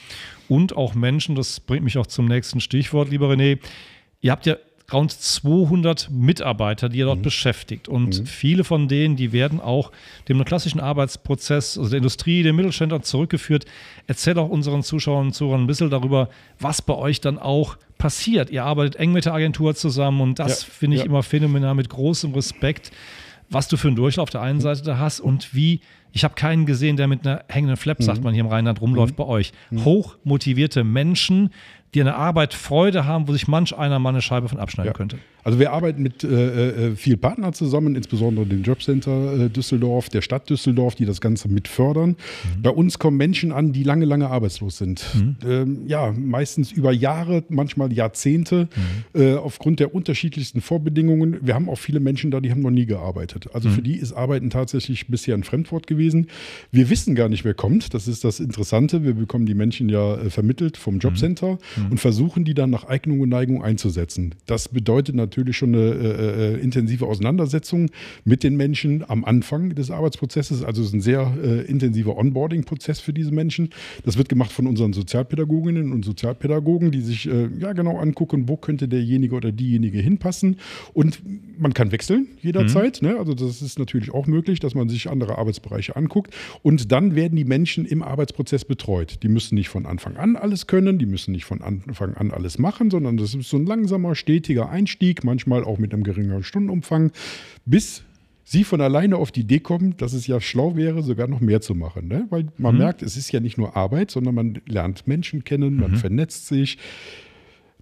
und 0.51 0.77
auch 0.77 0.95
Menschen, 0.95 1.37
das 1.37 1.61
bringt 1.61 1.85
mich 1.85 1.97
auch 1.97 2.09
zum 2.09 2.27
nächsten 2.27 2.61
Stichwort, 2.61 3.09
lieber 3.09 3.31
René. 3.31 3.61
Ihr 4.21 4.33
habt 4.33 4.47
ja 4.47 4.57
rund 4.93 5.13
200 5.13 6.11
Mitarbeiter, 6.11 6.89
die 6.89 6.99
ihr 6.99 7.05
dort 7.05 7.21
mhm. 7.21 7.23
beschäftigt. 7.23 7.87
Und 7.89 8.19
mhm. 8.19 8.27
viele 8.27 8.65
von 8.65 8.89
denen, 8.89 9.15
die 9.15 9.31
werden 9.31 9.61
auch 9.61 9.93
dem 10.29 10.45
klassischen 10.45 10.81
Arbeitsprozess, 10.81 11.79
also 11.79 11.89
der 11.89 11.99
Industrie, 11.99 12.43
den 12.43 12.57
Mittelständlern 12.57 13.05
zurückgeführt. 13.05 13.65
Erzähl 14.09 14.37
auch 14.41 14.49
unseren 14.49 14.83
Zuschauern 14.83 15.29
und 15.29 15.35
Zuhörern 15.35 15.63
ein 15.63 15.67
bisschen 15.69 15.89
darüber, 15.89 16.29
was 16.59 16.83
bei 16.83 16.95
euch 16.95 17.21
dann 17.21 17.39
auch 17.39 17.77
passiert. 17.97 18.51
Ihr 18.51 18.65
arbeitet 18.65 18.97
eng 18.97 19.13
mit 19.13 19.27
der 19.27 19.35
Agentur 19.35 19.77
zusammen 19.77 20.21
und 20.21 20.41
das 20.41 20.63
ja, 20.63 20.69
finde 20.69 20.97
ich 20.97 21.03
ja. 21.03 21.07
immer 21.07 21.23
phänomenal 21.23 21.77
mit 21.77 21.89
großem 21.89 22.35
Respekt, 22.35 22.91
was 23.51 23.69
du 23.69 23.77
für 23.77 23.87
einen 23.87 23.97
Durchlauf 23.97 24.25
auf 24.25 24.31
der 24.31 24.43
einen 24.43 24.61
Seite 24.61 24.83
da 24.83 24.99
hast 24.99 25.21
und 25.21 25.55
wie 25.55 25.81
ich 26.13 26.25
habe 26.25 26.35
keinen 26.35 26.67
gesehen, 26.67 26.97
der 26.97 27.09
mit 27.09 27.27
einer 27.27 27.45
hängenden 27.49 27.77
Flap, 27.77 28.01
mhm. 28.01 28.05
sagt 28.05 28.23
man 28.23 28.35
hier 28.35 28.43
im 28.43 28.51
Rheinland, 28.51 28.81
rumläuft 28.81 29.15
mhm. 29.15 29.17
bei 29.17 29.25
euch. 29.25 29.53
Mhm. 29.71 29.85
Hochmotivierte 29.85 30.85
Menschen, 30.85 31.51
die 31.95 32.01
an 32.01 32.07
der 32.07 32.17
Arbeit 32.17 32.55
Freude 32.55 33.05
haben, 33.05 33.27
wo 33.27 33.33
sich 33.33 33.49
manch 33.49 33.77
einer 33.77 33.99
mal 33.99 34.11
eine 34.11 34.23
Scheibe 34.23 34.49
von 34.49 34.59
abschneiden 34.59 34.91
ja. 34.91 34.93
könnte. 34.93 35.19
Also 35.43 35.59
wir 35.59 35.73
arbeiten 35.73 36.03
mit 36.03 36.23
äh, 36.23 36.89
äh, 36.89 36.97
vielen 36.97 37.19
Partnern 37.19 37.53
zusammen, 37.55 37.97
insbesondere 37.97 38.47
dem 38.47 38.63
Jobcenter 38.63 39.47
äh, 39.47 39.49
Düsseldorf, 39.49 40.09
der 40.09 40.21
Stadt 40.21 40.51
Düsseldorf, 40.51 40.95
die 40.95 41.07
das 41.07 41.21
Ganze 41.21 41.49
mit 41.49 41.67
fördern. 41.67 42.11
Mhm. 42.11 42.63
Bei 42.63 42.71
uns 42.71 42.99
kommen 42.99 43.17
Menschen 43.17 43.51
an, 43.53 43.73
die 43.73 43.83
lange, 43.83 44.05
lange 44.05 44.29
arbeitslos 44.29 44.79
sind. 44.79 45.05
Mhm. 45.15 45.37
Ähm, 45.47 45.87
ja, 45.87 46.13
meistens 46.13 46.73
über 46.73 46.93
Jahre, 46.93 47.43
manchmal 47.49 47.93
Jahrzehnte, 47.93 48.69
mhm. 49.15 49.21
äh, 49.21 49.35
aufgrund 49.35 49.81
der 49.81 49.95
unterschiedlichsten 49.95 50.61
Vorbedingungen. 50.61 51.39
Wir 51.41 51.55
haben 51.55 51.69
auch 51.69 51.79
viele 51.79 52.01
Menschen 52.01 52.31
da, 52.31 52.41
die 52.41 52.51
haben 52.51 52.63
noch 52.63 52.71
nie 52.71 52.87
gearbeitet. 52.87 53.49
Also 53.55 53.71
mhm. 53.71 53.73
für 53.73 53.83
die 53.83 53.97
ist 53.97 54.13
Arbeiten 54.13 54.51
tatsächlich 54.51 55.09
bisher 55.09 55.35
ein 55.35 55.45
Fremdwort 55.45 55.87
gewesen. 55.87 56.00
Wir 56.73 56.91
wissen 56.91 57.15
gar 57.15 57.29
nicht, 57.29 57.45
wer 57.45 57.55
kommt. 57.55 57.95
Das 57.95 58.09
ist 58.09 58.25
das 58.25 58.41
Interessante. 58.41 59.05
Wir 59.05 59.15
bekommen 59.15 59.47
die 59.47 59.55
Menschen 59.55 59.89
ja 59.89 60.17
äh, 60.17 60.31
vermittelt 60.31 60.77
vom 60.77 60.95
mhm. 60.95 61.01
Jobcenter 61.01 61.59
mhm. 61.77 61.93
und 61.93 61.99
versuchen 61.99 62.45
die 62.45 62.55
dann 62.55 62.71
nach 62.71 62.85
Eignung 62.85 63.21
und 63.21 63.29
Neigung 63.29 63.63
einzusetzen. 63.63 64.35
Das 64.47 64.69
bedeutet 64.69 65.15
natürlich, 65.15 65.57
schon 65.57 65.75
eine 65.75 65.91
äh, 65.91 66.55
äh, 66.55 66.61
intensive 66.61 67.07
Auseinandersetzung 67.07 67.91
mit 68.25 68.43
den 68.43 68.57
Menschen 68.57 69.09
am 69.09 69.25
Anfang 69.25 69.75
des 69.75 69.91
Arbeitsprozesses. 69.91 70.65
Also 70.65 70.83
es 70.83 70.89
ist 70.89 70.95
ein 70.95 71.01
sehr 71.01 71.33
äh, 71.43 71.61
intensiver 71.67 72.17
Onboarding-Prozess 72.17 73.01
für 73.01 73.13
diese 73.13 73.33
Menschen. 73.33 73.71
Das 74.05 74.19
wird 74.19 74.29
gemacht 74.29 74.53
von 74.53 74.67
unseren 74.67 74.93
Sozialpädagoginnen 74.93 75.93
und 75.93 76.05
Sozialpädagogen, 76.05 76.91
die 76.91 77.01
sich 77.01 77.29
äh, 77.29 77.49
ja 77.59 77.73
genau 77.73 77.99
angucken, 77.99 78.49
wo 78.49 78.57
könnte 78.57 78.89
derjenige 78.89 79.35
oder 79.35 79.53
diejenige 79.53 79.99
hinpassen. 79.99 80.57
Und 80.95 81.21
man 81.59 81.75
kann 81.75 81.93
wechseln 81.93 82.29
jederzeit. 82.41 83.03
Mhm. 83.03 83.09
Ne? 83.09 83.19
Also 83.19 83.35
das 83.35 83.63
ist 83.63 83.79
natürlich 83.79 84.13
auch 84.13 84.27
möglich, 84.27 84.61
dass 84.61 84.75
man 84.75 84.89
sich 84.89 85.11
andere 85.11 85.39
Arbeitsbereiche 85.39 85.90
anguckt. 85.97 86.35
Und 86.63 86.93
dann 86.93 87.15
werden 87.15 87.37
die 87.37 87.45
Menschen 87.45 87.85
im 87.85 88.03
Arbeitsprozess 88.03 88.65
betreut. 88.65 89.23
Die 89.23 89.29
müssen 89.29 89.55
nicht 89.55 89.69
von 89.69 89.87
Anfang 89.87 90.17
an 90.17 90.37
alles 90.37 90.67
können, 90.67 90.99
die 90.99 91.07
müssen 91.07 91.33
nicht 91.33 91.45
von 91.45 91.63
Anfang 91.63 92.15
an 92.15 92.31
alles 92.31 92.59
machen, 92.59 92.91
sondern 92.91 93.17
das 93.17 93.35
ist 93.35 93.49
so 93.49 93.57
ein 93.57 93.67
langsamer, 93.67 94.15
stetiger 94.15 94.71
Einstieg 94.71 95.25
manchmal 95.25 95.65
auch 95.65 95.79
mit 95.79 95.93
einem 95.93 96.03
geringeren 96.03 96.43
Stundenumfang, 96.43 97.13
bis 97.65 98.03
sie 98.51 98.65
von 98.65 98.81
alleine 98.81 99.17
auf 99.17 99.31
die 99.31 99.41
Idee 99.41 99.61
kommen, 99.61 99.97
dass 99.97 100.13
es 100.13 100.27
ja 100.27 100.41
schlau 100.41 100.75
wäre, 100.75 101.03
sogar 101.03 101.29
noch 101.29 101.41
mehr 101.41 101.61
zu 101.61 101.77
machen. 101.77 102.09
Ne? 102.09 102.27
Weil 102.31 102.49
man 102.59 102.75
mhm. 102.75 102.81
merkt, 102.81 103.03
es 103.03 103.17
ist 103.17 103.31
ja 103.31 103.39
nicht 103.39 103.59
nur 103.59 103.77
Arbeit, 103.77 104.11
sondern 104.11 104.35
man 104.35 104.61
lernt 104.67 105.07
Menschen 105.07 105.45
kennen, 105.45 105.77
man 105.77 105.93
mhm. 105.93 105.97
vernetzt 105.97 106.49
sich. 106.49 106.77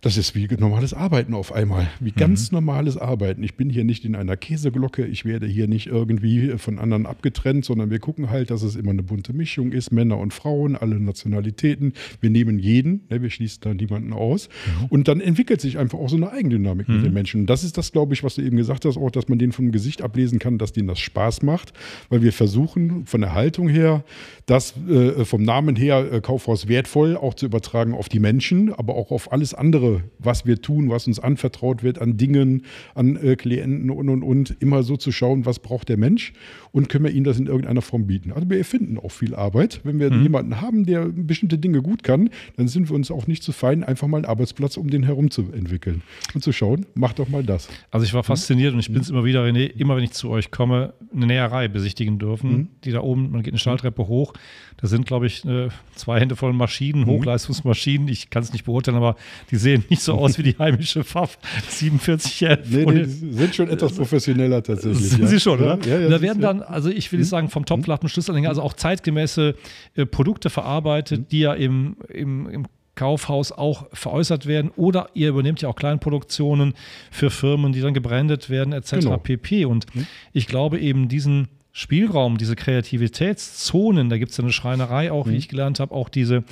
Das 0.01 0.17
ist 0.17 0.35
wie 0.35 0.47
normales 0.59 0.95
Arbeiten 0.95 1.35
auf 1.35 1.53
einmal, 1.53 1.89
wie 1.99 2.13
ganz 2.13 2.51
mhm. 2.51 2.57
normales 2.57 2.97
Arbeiten. 2.97 3.43
Ich 3.43 3.55
bin 3.55 3.69
hier 3.69 3.85
nicht 3.85 4.05
in 4.05 4.15
einer 4.15 4.37
Käseglocke, 4.37 5.05
ich 5.05 5.25
werde 5.25 5.47
hier 5.47 5.67
nicht 5.67 5.87
irgendwie 5.87 6.57
von 6.57 6.79
anderen 6.79 7.07
abgetrennt, 7.07 7.65
sondern 7.65 7.91
wir 7.91 7.99
gucken 7.99 8.31
halt, 8.31 8.51
dass 8.51 8.63
es 8.63 8.77
immer 8.77 8.91
eine 8.91 9.03
bunte 9.03 9.33
Mischung 9.33 9.73
ist, 9.73 9.91
Männer 9.91 10.19
und 10.19 10.33
Frauen, 10.33 10.77
alle 10.77 11.01
Nationalitäten. 11.01 11.95
Wir 12.21 12.31
nehmen 12.31 12.59
jeden, 12.59 13.03
ne, 13.11 13.23
wir 13.23 13.31
schließen 13.31 13.61
da 13.63 13.75
niemanden 13.75 14.13
aus. 14.13 14.49
Mhm. 14.49 14.87
Und 14.87 15.09
dann 15.09 15.21
entwickelt 15.21 15.61
sich 15.61 15.79
einfach 15.79 15.99
auch 15.99 16.09
so 16.09 16.17
eine 16.17 16.31
Eigendynamik 16.31 16.89
mhm. 16.89 16.97
mit 16.97 17.05
den 17.07 17.13
Menschen. 17.13 17.41
Und 17.41 17.47
das 17.51 17.65
ist 17.65 17.77
das, 17.77 17.91
glaube 17.91 18.15
ich, 18.15 18.23
was 18.23 18.37
du 18.37 18.43
eben 18.43 18.57
gesagt 18.57 18.85
hast, 18.85 18.97
auch, 18.97 19.11
dass 19.11 19.29
man 19.29 19.39
denen 19.39 19.53
vom 19.53 19.73
Gesicht 19.73 20.03
ablesen 20.03 20.39
kann, 20.39 20.59
dass 20.59 20.73
denen 20.73 20.89
das 20.89 21.01
Spaß 21.01 21.43
macht, 21.43 21.73
weil 22.09 22.23
wir 22.23 22.33
versuchen 22.33 23.07
von 23.07 23.21
der 23.21 23.35
Haltung 23.35 23.69
her, 23.69 24.05
das 24.47 24.75
äh, 24.89 25.25
vom 25.25 25.43
Namen 25.43 25.75
her 25.75 26.07
äh, 26.13 26.21
Kaufhaus 26.21 26.69
wertvoll 26.69 27.17
auch 27.17 27.35
zu 27.35 27.47
übertragen 27.47 27.95
auf 27.95 28.09
die 28.09 28.21
Menschen, 28.21 28.73
aber 28.73 28.95
auch 28.95 29.11
auf 29.11 29.33
alles 29.33 29.55
andere 29.55 29.88
Prozedere, 29.89 30.03
was 30.19 30.47
wir 30.47 30.61
tun, 30.61 30.91
was 30.91 31.07
uns 31.07 31.19
anvertraut 31.21 31.83
wird 31.83 32.01
an 32.01 32.17
Dingen, 32.17 32.65
an 32.95 33.17
äh, 33.17 33.37
Klienten 33.37 33.91
und 33.91 34.09
und 34.09 34.23
und, 34.23 34.57
immer 34.61 34.83
so 34.83 34.97
zu 34.97 35.13
schauen, 35.13 35.47
was 35.47 35.61
braucht 35.61 35.89
der 35.89 35.97
Mensch 35.97 36.33
und 36.73 36.89
können 36.89 37.05
wir 37.05 37.13
ihnen 37.13 37.25
das 37.25 37.39
in 37.39 37.47
irgendeiner 37.47 37.83
Form 37.83 38.07
bieten. 38.07 38.33
Also 38.33 38.49
wir 38.51 38.59
erfinden 38.59 38.99
auch 38.99 39.11
viel 39.11 39.35
Arbeit. 39.35 39.81
Wenn 39.85 39.99
wir 40.01 40.11
mhm. 40.11 40.23
jemanden 40.23 40.61
haben, 40.61 40.85
der 40.85 41.07
bestimmte 41.07 41.59
Dinge 41.59 41.83
gut 41.83 42.03
kann, 42.03 42.31
dann 42.57 42.69
sind 42.69 42.89
wir 42.89 42.97
uns 42.97 43.11
auch 43.11 43.27
nicht 43.27 43.43
zu 43.43 43.53
fein, 43.53 43.85
einfach 43.85 44.09
mal 44.09 44.19
einen 44.19 44.27
Arbeitsplatz 44.27 44.77
um 44.77 44.91
den 44.91 45.05
herum 45.05 45.31
zu 45.31 45.53
entwickeln 45.53 46.03
und 46.35 46.43
zu 46.43 46.53
schauen, 46.53 46.87
mach 46.95 47.13
doch 47.13 47.29
mal 47.29 47.45
das. 47.45 47.69
Also 47.91 48.05
ich 48.05 48.15
war 48.15 48.25
fasziniert 48.25 48.75
und 48.75 48.81
ich 48.81 48.93
bin 48.93 49.01
es 49.01 49.11
immer 49.11 49.25
wieder, 49.25 49.45
René, 49.45 49.67
immer 49.67 49.97
wenn 49.97 50.05
ich 50.05 50.13
zu 50.13 50.31
euch 50.31 50.51
komme, 50.51 50.95
eine 51.15 51.27
Näherei 51.27 51.69
besichtigen 51.69 52.19
dürfen, 52.19 52.51
mhm. 52.51 52.69
die 52.85 52.91
da 52.91 53.01
oben, 53.01 53.31
man 53.31 53.43
geht 53.43 53.53
eine 53.53 53.61
Stahltreppe 53.61 54.09
hoch, 54.09 54.35
da 54.81 54.87
sind, 54.87 55.07
glaube 55.07 55.27
ich, 55.27 55.45
äh, 55.45 55.69
zwei 55.95 56.21
Hände 56.21 56.37
voll 56.37 56.53
Maschinen, 56.53 57.03
mhm. 57.03 57.07
Hochleistungsmaschinen. 57.07 58.09
Ich 58.09 58.31
kann 58.31 58.43
es 58.43 58.53
nicht 58.53 58.65
beurteilen, 58.65 58.97
aber 58.97 59.17
die 59.51 59.57
sehen 59.57 59.78
nicht 59.89 60.03
so 60.03 60.15
aus 60.15 60.39
wie 60.39 60.43
die 60.43 60.59
heimische 60.59 61.05
FAF 61.05 61.39
4711. 61.69 62.71
Nee, 62.71 63.03
die 63.05 63.33
sind 63.33 63.55
schon 63.55 63.69
etwas 63.69 63.93
professioneller 63.95 64.63
tatsächlich. 64.63 65.11
Sind 65.11 65.23
ja. 65.23 65.27
sie 65.27 65.41
schon, 65.41 65.61
oder? 65.61 65.79
Ja, 65.87 65.99
ja, 65.99 66.09
da 66.09 66.21
werden 66.21 66.41
dann, 66.41 66.63
also 66.63 66.89
ich 66.89 67.11
will 67.13 67.19
nicht 67.19 67.29
mhm. 67.29 67.31
sagen, 67.31 67.49
vom 67.51 67.65
Topflatten 67.65 68.09
Schlüsselanhänger, 68.09 68.49
also 68.49 68.63
auch 68.63 68.75
zeitgemäße 68.75 69.55
äh, 69.95 70.07
Produkte 70.07 70.51
verarbeitet, 70.51 71.21
mhm. 71.21 71.29
die 71.29 71.41
ja 71.41 71.55
im, 71.55 71.97
im, 72.09 72.49
im 72.49 72.67
Kaufhaus 72.99 73.53
auch 73.53 73.87
veräußert 73.93 74.47
werden 74.47 74.73
oder 74.75 75.11
ihr 75.15 75.29
übernehmt 75.29 75.63
ja 75.63 75.69
auch 75.69 75.77
Kleinproduktionen 75.77 76.75
für 77.13 77.31
Firmen, 77.31 77.73
die 77.73 77.81
dann 77.81 77.95
gebrandet 77.95 78.51
werden 78.51 78.73
etc. 78.73 78.91
Genau. 78.91 79.17
pp. 79.19 79.67
Und 79.67 79.95
mhm. 79.95 80.07
ich 80.33 80.49
glaube 80.49 80.81
eben 80.81 81.09
diesen 81.09 81.47
Spielraum, 81.71 82.39
diese 82.39 82.57
Kreativitätszonen, 82.57 84.11
da 84.11 84.19
gibt 84.19 84.33
es 84.33 84.37
ja 84.37 84.43
eine 84.43 84.53
Schreinerei 84.53 85.13
auch, 85.13 85.27
mhm. 85.27 85.31
wie 85.31 85.37
ich 85.37 85.49
gelernt 85.49 85.79
habe, 85.79 85.95
auch 85.95 86.09
diese 86.09 86.43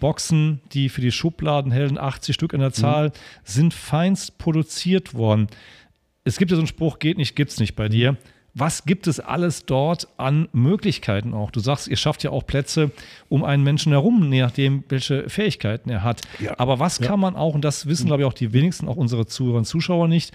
Boxen, 0.00 0.60
die 0.72 0.88
für 0.88 1.00
die 1.00 1.12
Schubladen 1.12 1.72
hellen, 1.72 1.98
80 1.98 2.34
Stück 2.34 2.52
in 2.52 2.60
der 2.60 2.72
Zahl, 2.72 3.08
mhm. 3.08 3.12
sind 3.44 3.74
feinst 3.74 4.38
produziert 4.38 5.14
worden. 5.14 5.48
Es 6.24 6.38
gibt 6.38 6.50
ja 6.50 6.56
so 6.56 6.62
einen 6.62 6.66
Spruch, 6.66 6.98
geht 6.98 7.18
nicht, 7.18 7.36
gibt's 7.36 7.60
nicht 7.60 7.76
bei 7.76 7.88
dir. 7.88 8.16
Was 8.56 8.84
gibt 8.84 9.08
es 9.08 9.18
alles 9.18 9.66
dort 9.66 10.06
an 10.16 10.48
Möglichkeiten 10.52 11.34
auch? 11.34 11.50
Du 11.50 11.58
sagst, 11.58 11.88
ihr 11.88 11.96
schafft 11.96 12.22
ja 12.22 12.30
auch 12.30 12.46
Plätze 12.46 12.92
um 13.28 13.42
einen 13.42 13.64
Menschen 13.64 13.90
herum, 13.90 14.32
je 14.32 14.42
nachdem, 14.42 14.84
welche 14.88 15.28
Fähigkeiten 15.28 15.90
er 15.90 16.04
hat. 16.04 16.20
Ja. 16.38 16.54
Aber 16.58 16.78
was 16.78 17.00
ja. 17.00 17.06
kann 17.06 17.18
man 17.18 17.34
auch, 17.34 17.54
und 17.54 17.64
das 17.64 17.86
wissen, 17.86 18.06
glaube 18.06 18.22
ich, 18.22 18.28
auch 18.28 18.32
die 18.32 18.52
wenigsten, 18.52 18.86
auch 18.86 18.96
unsere 18.96 19.26
Zuhörer 19.26 19.58
und 19.58 19.64
Zuschauer 19.64 20.06
nicht, 20.06 20.32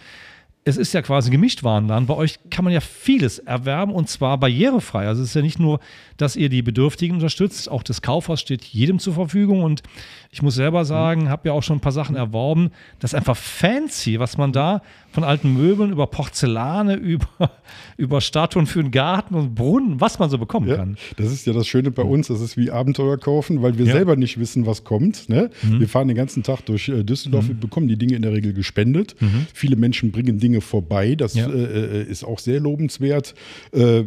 es 0.65 0.77
ist 0.77 0.93
ja 0.93 1.01
quasi 1.01 1.31
gemischt 1.31 1.63
Warenladen. 1.63 2.05
Bei 2.05 2.15
euch 2.15 2.39
kann 2.49 2.63
man 2.65 2.73
ja 2.73 2.81
vieles 2.81 3.39
erwerben 3.39 3.93
und 3.93 4.09
zwar 4.09 4.37
barrierefrei. 4.37 5.07
Also 5.07 5.23
es 5.23 5.29
ist 5.29 5.33
ja 5.35 5.41
nicht 5.41 5.59
nur, 5.59 5.79
dass 6.17 6.35
ihr 6.35 6.49
die 6.49 6.61
Bedürftigen 6.61 7.15
unterstützt, 7.15 7.69
auch 7.71 7.81
das 7.81 8.01
Kaufhaus 8.01 8.41
steht 8.41 8.63
jedem 8.65 8.99
zur 8.99 9.13
Verfügung 9.13 9.63
und 9.63 9.83
ich 10.31 10.41
muss 10.41 10.55
selber 10.55 10.85
sagen, 10.85 11.29
habe 11.29 11.49
ja 11.49 11.53
auch 11.53 11.63
schon 11.63 11.77
ein 11.77 11.81
paar 11.81 11.91
Sachen 11.91 12.15
erworben. 12.15 12.69
Das 12.99 13.13
ist 13.13 13.15
einfach 13.15 13.37
fancy, 13.37 14.19
was 14.19 14.37
man 14.37 14.51
da 14.51 14.83
von 15.11 15.23
alten 15.23 15.53
Möbeln 15.53 15.91
über 15.91 16.05
Porzellane, 16.07 16.95
über, 16.97 17.51
über 17.97 18.21
Statuen 18.21 18.67
für 18.67 18.83
den 18.83 18.91
Garten 18.91 19.33
und 19.33 19.55
Brunnen, 19.55 19.99
was 19.99 20.19
man 20.19 20.29
so 20.29 20.37
bekommen 20.37 20.67
ja, 20.67 20.75
kann. 20.75 20.97
Das 21.17 21.31
ist 21.31 21.47
ja 21.47 21.53
das 21.53 21.67
Schöne 21.67 21.89
bei 21.89 22.03
uns, 22.03 22.27
das 22.27 22.41
ist 22.41 22.57
wie 22.57 22.69
Abenteuer 22.69 23.17
kaufen, 23.17 23.63
weil 23.63 23.77
wir 23.77 23.85
ja. 23.85 23.93
selber 23.93 24.15
nicht 24.17 24.39
wissen, 24.39 24.65
was 24.65 24.83
kommt. 24.83 25.29
Ne? 25.29 25.49
Mhm. 25.63 25.79
Wir 25.79 25.89
fahren 25.89 26.07
den 26.07 26.17
ganzen 26.17 26.43
Tag 26.43 26.65
durch 26.65 26.89
äh, 26.89 27.03
Düsseldorf, 27.03 27.45
mhm. 27.45 27.49
wir 27.49 27.55
bekommen 27.55 27.87
die 27.87 27.97
Dinge 27.97 28.15
in 28.15 28.21
der 28.21 28.33
Regel 28.33 28.53
gespendet. 28.53 29.15
Mhm. 29.19 29.47
Viele 29.53 29.77
Menschen 29.77 30.11
bringen 30.11 30.37
Dinge 30.37 30.48
vorbei, 30.61 31.15
das 31.15 31.35
ja. 31.35 31.47
äh, 31.47 32.01
äh 32.01 32.03
ist 32.03 32.23
auch 32.23 32.39
sehr 32.39 32.59
lobenswert. 32.59 33.35
Äh, 33.71 34.03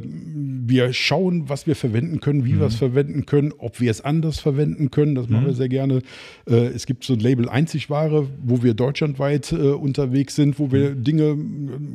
wir 0.67 0.93
schauen, 0.93 1.49
was 1.49 1.67
wir 1.67 1.77
verwenden 1.77 2.21
können, 2.21 2.45
wie 2.45 2.59
wir 2.59 2.67
es 2.67 2.75
mhm. 2.75 2.79
verwenden 2.79 3.27
können, 3.27 3.53
ob 3.59 3.81
wir 3.81 3.91
es 3.91 4.01
anders 4.01 4.39
verwenden 4.41 4.91
können, 4.91 5.15
das 5.15 5.29
machen 5.29 5.45
wir 5.45 5.53
mhm. 5.53 5.57
sehr 5.57 5.69
gerne. 5.69 6.03
Äh, 6.49 6.67
es 6.69 6.87
gibt 6.87 7.05
so 7.05 7.15
ein 7.15 7.21
Label 7.21 7.49
Einzigware, 7.49 8.27
wo 8.43 8.63
wir 8.63 8.75
deutschlandweit 8.75 9.53
äh, 9.53 9.57
unterwegs 9.57 10.35
sind, 10.35 10.59
wo 10.59 10.73
wir 10.73 10.91
mhm. 10.91 11.05
Dinge, 11.05 11.39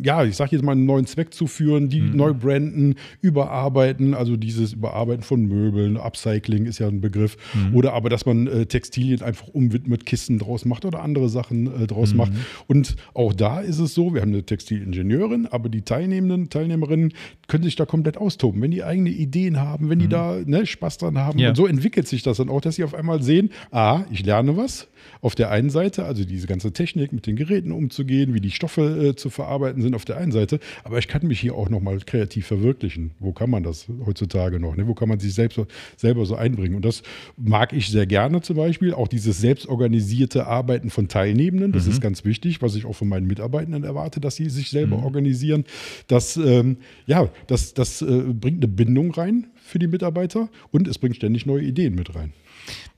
ja, 0.04 0.24
ich 0.24 0.36
sage 0.36 0.56
jetzt 0.56 0.64
mal 0.64 0.74
einen 0.74 0.86
neuen 0.86 1.06
Zweck 1.06 1.34
zuführen, 1.34 1.90
die 1.90 2.02
mhm. 2.02 2.16
neu 2.16 2.34
branden, 2.34 2.96
überarbeiten, 3.22 4.14
also 4.14 4.38
dieses 4.38 4.74
Überarbeiten 4.74 5.24
von 5.24 5.46
Möbeln, 5.46 5.98
Upcycling 5.98 6.66
ist 6.66 6.80
ja 6.80 6.88
ein 6.88 7.02
Begriff, 7.02 7.38
mhm. 7.54 7.76
oder 7.76 7.94
aber, 7.94 8.10
dass 8.10 8.26
man 8.26 8.48
äh, 8.48 8.66
Textilien 8.66 9.22
einfach 9.22 9.48
umwidmet, 9.48 10.06
Kisten 10.06 10.40
draus 10.40 10.66
macht 10.66 10.86
oder 10.86 11.02
andere 11.02 11.30
Sachen 11.30 11.88
draus 11.88 12.12
mhm. 12.12 12.18
macht. 12.18 12.32
Und 12.68 12.96
auch 13.14 13.34
da 13.34 13.60
ist 13.60 13.80
es 13.80 13.94
so, 13.94 14.14
wir 14.14 14.22
haben 14.22 14.34
eine 14.34 14.37
Textilingenieurin, 14.44 15.48
aber 15.48 15.70
die 15.70 15.82
Teilnehmenden, 15.82 16.50
Teilnehmerinnen 16.50 17.14
können 17.48 17.64
sich 17.64 17.76
da 17.76 17.86
komplett 17.86 18.18
austoben. 18.18 18.62
Wenn 18.62 18.72
die 18.72 18.84
eigene 18.84 19.10
Ideen 19.10 19.60
haben, 19.60 19.90
wenn 19.90 20.00
die 20.00 20.06
mhm. 20.06 20.12
da 20.12 20.38
ne, 20.46 20.66
Spaß 20.66 20.98
dran 20.98 21.18
haben, 21.18 21.40
ja. 21.40 21.50
und 21.50 21.56
so 21.56 21.68
entwickelt 21.68 22.08
sich 22.08 22.24
das 22.24 22.38
dann 22.38 22.50
auch, 22.50 22.62
dass 22.62 22.76
sie 22.76 22.84
auf 22.84 22.94
einmal 22.94 23.22
sehen, 23.22 23.52
ah, 23.72 24.04
ich 24.12 24.26
lerne 24.26 24.58
was. 24.58 24.88
Auf 25.22 25.36
der 25.36 25.52
einen 25.52 25.70
Seite, 25.70 26.06
also 26.06 26.26
diese 26.26 26.48
ganze 26.48 26.74
Technik 26.74 27.14
mit 27.14 27.28
den 27.28 27.36
Geräten 27.36 27.72
umzugehen, 27.72 28.34
wie 28.34 28.42
die 28.42 28.52
Stoffe 28.52 29.10
äh, 29.10 29.16
zu 29.16 29.30
verarbeiten 29.30 29.82
sind 29.82 29.96
auf 29.96 30.06
der 30.06 30.18
einen 30.18 30.32
Seite, 30.32 30.60
aber 30.84 30.98
ich 31.00 31.08
kann 31.08 31.26
mich 31.28 31.40
hier 31.40 31.56
auch 31.56 31.70
nochmal 31.70 32.00
kreativ 32.00 32.48
verwirklichen. 32.48 33.12
Wo 33.20 33.32
kann 33.32 33.50
man 33.50 33.64
das 33.64 33.88
heutzutage 34.06 34.60
noch? 34.60 34.76
Ne? 34.76 34.88
Wo 34.88 34.94
kann 34.94 35.10
man 35.10 35.20
sich 35.20 35.34
selbst, 35.34 35.60
selber 35.96 36.26
so 36.26 36.36
einbringen? 36.36 36.76
Und 36.76 36.86
das 36.86 37.04
mag 37.38 37.74
ich 37.74 37.90
sehr 37.90 38.06
gerne 38.06 38.42
zum 38.42 38.58
Beispiel. 38.58 38.94
Auch 38.94 39.08
dieses 39.08 39.40
selbstorganisierte 39.40 40.48
Arbeiten 40.48 40.90
von 40.90 41.08
Teilnehmenden, 41.08 41.72
das 41.72 41.86
mhm. 41.86 41.92
ist 41.92 42.02
ganz 42.02 42.26
wichtig, 42.26 42.62
was 42.62 42.76
ich 42.76 42.86
auch 42.86 42.94
von 42.94 43.08
meinen 43.08 43.28
Mitarbeitenden 43.28 43.84
erwarte, 43.84 44.20
dass 44.28 44.36
sie 44.36 44.50
sich 44.50 44.70
selber 44.70 44.98
mhm. 44.98 45.04
organisieren. 45.04 45.64
Das, 46.08 46.36
ähm, 46.36 46.78
ja, 47.06 47.30
das, 47.48 47.74
das 47.74 48.02
äh, 48.02 48.06
bringt 48.06 48.64
eine 48.64 48.68
Bindung 48.68 49.12
rein 49.12 49.48
für 49.56 49.80
die 49.80 49.88
Mitarbeiter 49.88 50.50
und 50.72 50.88
es 50.88 50.98
bringt 50.98 51.16
ständig 51.16 51.46
neue 51.46 51.64
Ideen 51.64 51.96
mit 51.96 52.14
rein. 52.14 52.34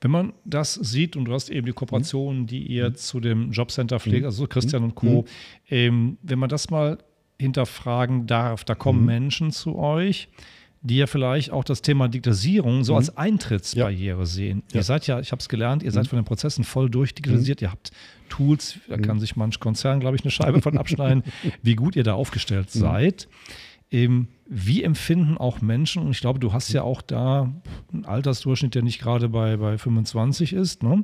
Wenn 0.01 0.09
man 0.09 0.33
das 0.43 0.73
sieht, 0.73 1.15
und 1.15 1.25
du 1.25 1.33
hast 1.33 1.49
eben 1.49 1.67
die 1.67 1.73
Kooperationen, 1.73 2.47
die 2.47 2.63
ihr 2.63 2.89
mhm. 2.89 2.95
zu 2.95 3.19
dem 3.19 3.51
Jobcenter 3.51 3.99
pflegt, 3.99 4.21
mhm. 4.21 4.25
also 4.25 4.47
Christian 4.47 4.83
und 4.83 4.95
Co., 4.95 5.21
mhm. 5.21 5.25
ähm, 5.69 6.17
wenn 6.23 6.39
man 6.39 6.49
das 6.49 6.71
mal 6.71 6.97
hinterfragen 7.39 8.25
darf, 8.25 8.63
da 8.63 8.73
kommen 8.73 9.01
mhm. 9.01 9.05
Menschen 9.05 9.51
zu 9.51 9.77
euch, 9.77 10.29
die 10.81 10.97
ja 10.97 11.07
vielleicht 11.07 11.51
auch 11.51 11.63
das 11.63 11.81
Thema 11.81 12.07
Digitalisierung 12.07 12.83
so 12.83 12.93
mhm. 12.93 12.97
als 12.97 13.17
Eintrittsbarriere 13.17 14.19
ja. 14.19 14.25
sehen. 14.25 14.63
Ja. 14.71 14.77
Ihr 14.77 14.83
seid 14.83 15.07
ja, 15.07 15.19
ich 15.19 15.31
habe 15.31 15.39
es 15.39 15.49
gelernt, 15.49 15.83
ihr 15.83 15.91
seid 15.91 16.05
mhm. 16.05 16.09
von 16.09 16.19
den 16.19 16.25
Prozessen 16.25 16.63
voll 16.63 16.89
durchdigitalisiert, 16.89 17.61
ihr 17.61 17.71
habt 17.71 17.91
Tools, 18.29 18.79
da 18.87 18.97
kann 18.97 19.19
sich 19.19 19.35
manch 19.35 19.59
Konzern, 19.59 19.99
glaube 19.99 20.15
ich, 20.15 20.23
eine 20.23 20.31
Scheibe 20.31 20.61
von 20.61 20.77
abschneiden, 20.77 21.23
wie 21.61 21.75
gut 21.75 21.95
ihr 21.95 22.03
da 22.03 22.13
aufgestellt 22.13 22.69
seid. 22.69 23.27
Ähm, 23.91 24.27
wie 24.45 24.83
empfinden 24.83 25.37
auch 25.37 25.61
Menschen, 25.61 26.03
und 26.03 26.11
ich 26.11 26.21
glaube, 26.21 26.39
du 26.39 26.53
hast 26.53 26.71
ja 26.71 26.83
auch 26.83 27.01
da 27.01 27.51
einen 27.91 28.05
Altersdurchschnitt, 28.05 28.75
der 28.75 28.83
nicht 28.83 28.99
gerade 28.99 29.29
bei, 29.29 29.57
bei 29.57 29.79
25 29.79 30.53
ist, 30.53 30.83
ne? 30.83 31.03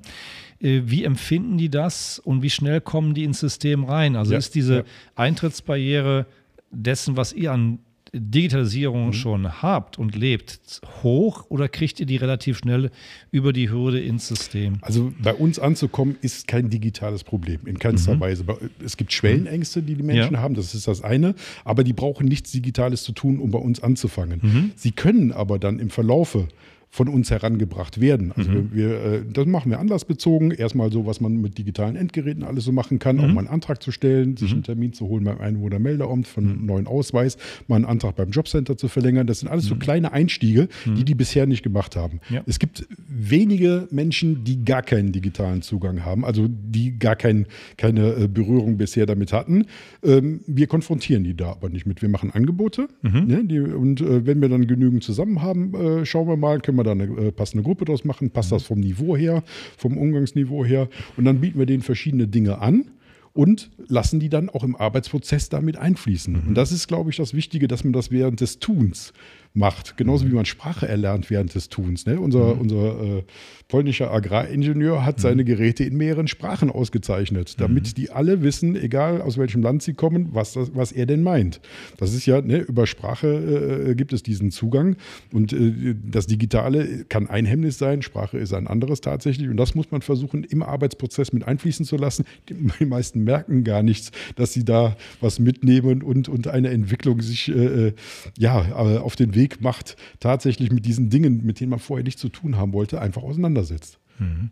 Äh, 0.59 0.83
wie 0.85 1.03
empfinden 1.03 1.57
die 1.57 1.69
das 1.69 2.19
und 2.19 2.43
wie 2.43 2.51
schnell 2.51 2.81
kommen 2.81 3.15
die 3.15 3.23
ins 3.23 3.39
System 3.39 3.85
rein? 3.85 4.15
Also 4.15 4.33
ja, 4.33 4.37
ist 4.37 4.53
diese. 4.53 4.85
Eintrittsbarriere 5.15 6.27
dessen, 6.71 7.17
was 7.17 7.33
ihr 7.33 7.51
an 7.51 7.79
Digitalisierung 8.19 9.07
mhm. 9.07 9.13
schon 9.13 9.61
habt 9.61 9.97
und 9.99 10.15
lebt, 10.15 10.81
hoch 11.03 11.45
oder 11.49 11.67
kriegt 11.67 11.99
ihr 11.99 12.05
die 12.05 12.15
relativ 12.15 12.57
schnell 12.57 12.91
über 13.31 13.53
die 13.53 13.69
Hürde 13.69 13.99
ins 13.99 14.27
System? 14.27 14.77
Also 14.81 15.13
bei 15.21 15.33
uns 15.33 15.59
anzukommen 15.59 16.17
ist 16.21 16.47
kein 16.47 16.69
digitales 16.69 17.23
Problem, 17.23 17.61
in 17.65 17.77
keinster 17.77 18.15
mhm. 18.15 18.19
Weise. 18.21 18.45
Es 18.83 18.97
gibt 18.97 19.11
Schwellenängste, 19.11 19.81
die 19.81 19.95
die 19.95 20.03
Menschen 20.03 20.35
ja. 20.35 20.39
haben, 20.39 20.55
das 20.55 20.73
ist 20.73 20.87
das 20.87 21.01
eine, 21.01 21.35
aber 21.63 21.83
die 21.83 21.93
brauchen 21.93 22.27
nichts 22.27 22.51
Digitales 22.51 23.03
zu 23.03 23.11
tun, 23.11 23.39
um 23.39 23.51
bei 23.51 23.59
uns 23.59 23.81
anzufangen. 23.83 24.39
Mhm. 24.41 24.71
Sie 24.75 24.91
können 24.91 25.31
aber 25.31 25.59
dann 25.59 25.79
im 25.79 25.89
Verlaufe 25.89 26.47
von 26.95 27.09
uns 27.09 27.29
herangebracht 27.29 27.99
werden. 27.99 28.31
Also 28.37 28.51
mhm. 28.51 28.69
wir, 28.71 29.03
äh, 29.03 29.21
das 29.29 29.45
machen 29.47 29.69
wir 29.69 29.79
anlassbezogen. 29.79 30.51
Erstmal 30.51 30.93
so, 30.93 31.05
was 31.05 31.19
man 31.19 31.41
mit 31.41 31.57
digitalen 31.57 31.97
Endgeräten 31.97 32.43
alles 32.43 32.63
so 32.63 32.71
machen 32.71 32.99
kann, 32.99 33.17
mhm. 33.17 33.21
auch 33.21 33.27
mal 33.27 33.39
einen 33.39 33.49
Antrag 33.49 33.83
zu 33.83 33.91
stellen, 33.91 34.37
sich 34.37 34.51
mhm. 34.51 34.55
einen 34.55 34.63
Termin 34.63 34.93
zu 34.93 35.09
holen 35.09 35.25
beim 35.25 35.41
Einwohnermeldeamt 35.41 36.25
von 36.25 36.45
einem 36.45 36.59
mhm. 36.61 36.65
neuen 36.65 36.87
Ausweis, 36.87 37.37
mal 37.67 37.75
einen 37.75 37.83
Antrag 37.83 38.15
beim 38.15 38.29
Jobcenter 38.29 38.77
zu 38.77 38.87
verlängern. 38.87 39.27
Das 39.27 39.41
sind 39.41 39.49
alles 39.49 39.65
so 39.65 39.75
mhm. 39.75 39.79
kleine 39.79 40.13
Einstiege, 40.13 40.69
die 40.85 40.89
mhm. 40.89 41.05
die 41.05 41.15
bisher 41.15 41.45
nicht 41.45 41.63
gemacht 41.63 41.97
haben. 41.97 42.21
Ja. 42.29 42.43
Es 42.45 42.59
gibt 42.59 42.87
wenige 43.09 43.89
Menschen, 43.91 44.45
die 44.45 44.63
gar 44.63 44.81
keinen 44.81 45.11
digitalen 45.11 45.63
Zugang 45.63 46.05
haben, 46.05 46.23
also 46.23 46.47
die 46.47 46.97
gar 46.97 47.17
kein, 47.17 47.45
keine 47.75 48.13
äh, 48.13 48.27
Berührung 48.29 48.77
bisher 48.77 49.05
damit 49.05 49.33
hatten. 49.33 49.65
Ähm, 50.01 50.39
wir 50.47 50.67
konfrontieren 50.67 51.25
die 51.25 51.35
da 51.35 51.51
aber 51.51 51.67
nicht 51.67 51.85
mit. 51.85 52.01
Wir 52.01 52.07
machen 52.09 52.31
Angebote 52.31 52.87
ne, 53.01 53.43
die, 53.43 53.59
und 53.59 53.99
äh, 53.99 54.25
wenn 54.25 54.41
wir 54.41 54.47
dann 54.47 54.65
genügend 54.65 55.03
zusammen 55.03 55.41
haben, 55.41 56.05
schauen 56.05 56.27
wir 56.27 56.37
mal, 56.37 56.61
können 56.61 56.77
wir 56.77 56.84
da 56.85 56.91
eine 56.91 57.03
äh, 57.03 57.31
passende 57.31 57.63
Gruppe 57.63 57.85
draus 57.85 58.05
machen, 58.05 58.29
passt 58.29 58.51
das 58.51 58.63
vom 58.63 58.79
Niveau 58.79 59.17
her, 59.17 59.43
vom 59.77 59.97
Umgangsniveau 59.97 60.63
her. 60.63 60.87
Und 61.17 61.25
dann 61.25 61.41
bieten 61.41 61.59
wir 61.59 61.65
denen 61.65 61.83
verschiedene 61.83 62.27
Dinge 62.27 62.59
an 62.59 62.85
und 63.33 63.69
lassen 63.87 64.19
die 64.21 64.29
dann 64.29 64.49
auch 64.49 64.63
im 64.63 64.75
Arbeitsprozess 64.75 65.49
damit 65.49 65.77
einfließen. 65.77 66.33
Mhm. 66.33 66.47
Und 66.49 66.55
das 66.55 66.71
ist, 66.71 66.87
glaube 66.87 67.09
ich, 67.09 67.17
das 67.17 67.33
Wichtige, 67.33 67.67
dass 67.67 67.83
man 67.83 67.91
das 67.91 68.09
während 68.09 68.39
des 68.39 68.59
Tuns 68.59 69.11
macht. 69.55 69.97
Genauso 69.97 70.25
mhm. 70.25 70.31
wie 70.31 70.35
man 70.35 70.45
Sprache 70.45 70.87
erlernt 70.87 71.29
während 71.29 71.55
des 71.55 71.69
Tuns. 71.69 72.05
Ne? 72.05 72.19
Unser, 72.19 72.55
mhm. 72.55 72.61
unser 72.61 73.01
äh, 73.01 73.23
polnischer 73.67 74.11
Agraringenieur 74.11 75.05
hat 75.05 75.19
seine 75.19 75.43
mhm. 75.43 75.47
Geräte 75.47 75.83
in 75.83 75.97
mehreren 75.97 76.27
Sprachen 76.27 76.69
ausgezeichnet, 76.69 77.59
damit 77.59 77.87
mhm. 77.87 77.93
die 77.95 78.11
alle 78.11 78.41
wissen, 78.41 78.75
egal 78.75 79.21
aus 79.21 79.37
welchem 79.37 79.61
Land 79.61 79.81
sie 79.81 79.93
kommen, 79.93 80.29
was, 80.31 80.53
das, 80.53 80.75
was 80.75 80.91
er 80.91 81.05
denn 81.05 81.23
meint. 81.23 81.61
Das 81.97 82.13
ist 82.13 82.25
ja, 82.25 82.41
ne, 82.41 82.59
über 82.59 82.85
Sprache 82.85 83.87
äh, 83.89 83.95
gibt 83.95 84.13
es 84.13 84.23
diesen 84.23 84.51
Zugang 84.51 84.97
und 85.31 85.53
äh, 85.53 85.95
das 86.03 86.27
Digitale 86.27 87.05
kann 87.05 87.27
ein 87.27 87.45
Hemmnis 87.45 87.77
sein, 87.77 88.01
Sprache 88.01 88.37
ist 88.37 88.53
ein 88.53 88.67
anderes 88.67 89.01
tatsächlich 89.01 89.49
und 89.49 89.57
das 89.57 89.73
muss 89.73 89.89
man 89.89 90.01
versuchen, 90.01 90.43
im 90.43 90.61
Arbeitsprozess 90.61 91.33
mit 91.33 91.47
einfließen 91.47 91.85
zu 91.85 91.95
lassen. 91.95 92.25
Die 92.49 92.85
meisten 92.85 93.23
merken 93.23 93.63
gar 93.63 93.83
nichts, 93.83 94.11
dass 94.35 94.53
sie 94.53 94.65
da 94.65 94.97
was 95.21 95.39
mitnehmen 95.39 96.03
und, 96.03 96.29
und 96.29 96.47
eine 96.47 96.69
Entwicklung 96.69 97.21
sich 97.21 97.49
äh, 97.49 97.87
äh 97.87 97.93
ja, 98.37 98.61
äh, 98.69 98.97
auf 98.97 99.15
den 99.15 99.35
Weg 99.35 99.44
macht, 99.61 99.95
tatsächlich 100.19 100.71
mit 100.71 100.85
diesen 100.85 101.09
Dingen, 101.09 101.45
mit 101.45 101.59
denen 101.59 101.69
man 101.69 101.79
vorher 101.79 102.03
nichts 102.03 102.21
zu 102.21 102.29
tun 102.29 102.57
haben 102.57 102.73
wollte, 102.73 103.01
einfach 103.01 103.23
auseinander 103.23 103.61
auseinandersetzt. 103.61 103.99
Mhm. 104.19 104.51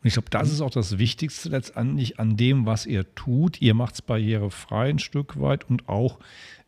Und 0.00 0.06
ich 0.06 0.14
glaube, 0.14 0.30
das 0.30 0.52
ist 0.52 0.60
auch 0.60 0.70
das 0.70 0.98
Wichtigste 0.98 1.48
letztendlich 1.48 2.18
an 2.18 2.36
dem, 2.36 2.66
was 2.66 2.86
ihr 2.86 3.14
tut. 3.14 3.60
Ihr 3.60 3.74
macht 3.74 3.94
es 3.94 4.02
barrierefrei 4.02 4.90
ein 4.90 4.98
Stück 4.98 5.40
weit 5.40 5.68
und 5.68 5.88
auch, 5.88 6.18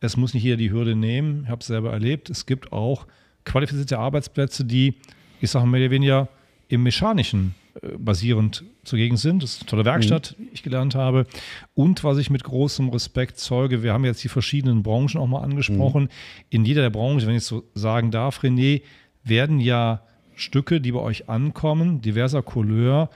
es 0.00 0.16
muss 0.16 0.35
nicht 0.35 0.45
jeder 0.45 0.56
die 0.56 0.71
Hürde 0.71 0.95
nehmen. 0.95 1.45
Ich 1.45 1.49
habe 1.49 1.61
es 1.61 1.66
selber 1.66 1.92
erlebt. 1.92 2.30
Es 2.30 2.47
gibt 2.47 2.73
auch 2.73 3.06
qualifizierte 3.45 3.99
Arbeitsplätze, 3.99 4.64
die, 4.64 4.95
ich 5.40 5.50
sage 5.50 5.66
mehr 5.66 5.80
oder 5.80 5.90
weniger, 5.90 6.28
im 6.68 6.83
Mechanischen 6.83 7.54
basierend 7.99 8.64
zugegen 8.85 9.16
sind. 9.16 9.42
Das 9.42 9.52
ist 9.52 9.62
eine 9.62 9.71
tolle 9.71 9.85
Werkstatt, 9.85 10.35
mhm. 10.38 10.45
die 10.45 10.54
ich 10.54 10.62
gelernt 10.62 10.95
habe. 10.95 11.26
Und 11.75 12.04
was 12.04 12.18
ich 12.18 12.30
mit 12.30 12.45
großem 12.45 12.88
Respekt 12.88 13.38
zeuge, 13.38 13.83
wir 13.83 13.92
haben 13.92 14.04
jetzt 14.04 14.23
die 14.25 14.28
verschiedenen 14.28 14.83
Branchen 14.83 15.21
auch 15.21 15.26
mal 15.26 15.42
angesprochen. 15.42 16.04
Mhm. 16.04 16.09
In 16.50 16.64
jeder 16.64 16.83
der 16.83 16.90
Branchen, 16.90 17.26
wenn 17.26 17.37
ich 17.37 17.45
so 17.45 17.64
sagen 17.75 18.11
darf, 18.11 18.42
René, 18.42 18.83
werden 19.25 19.61
ja 19.61 20.02
Stücke, 20.35 20.80
die 20.80 20.92
bei 20.92 21.00
euch 21.00 21.28
ankommen, 21.28 22.00
diverser 22.00 22.42
Couleur, 22.42 23.11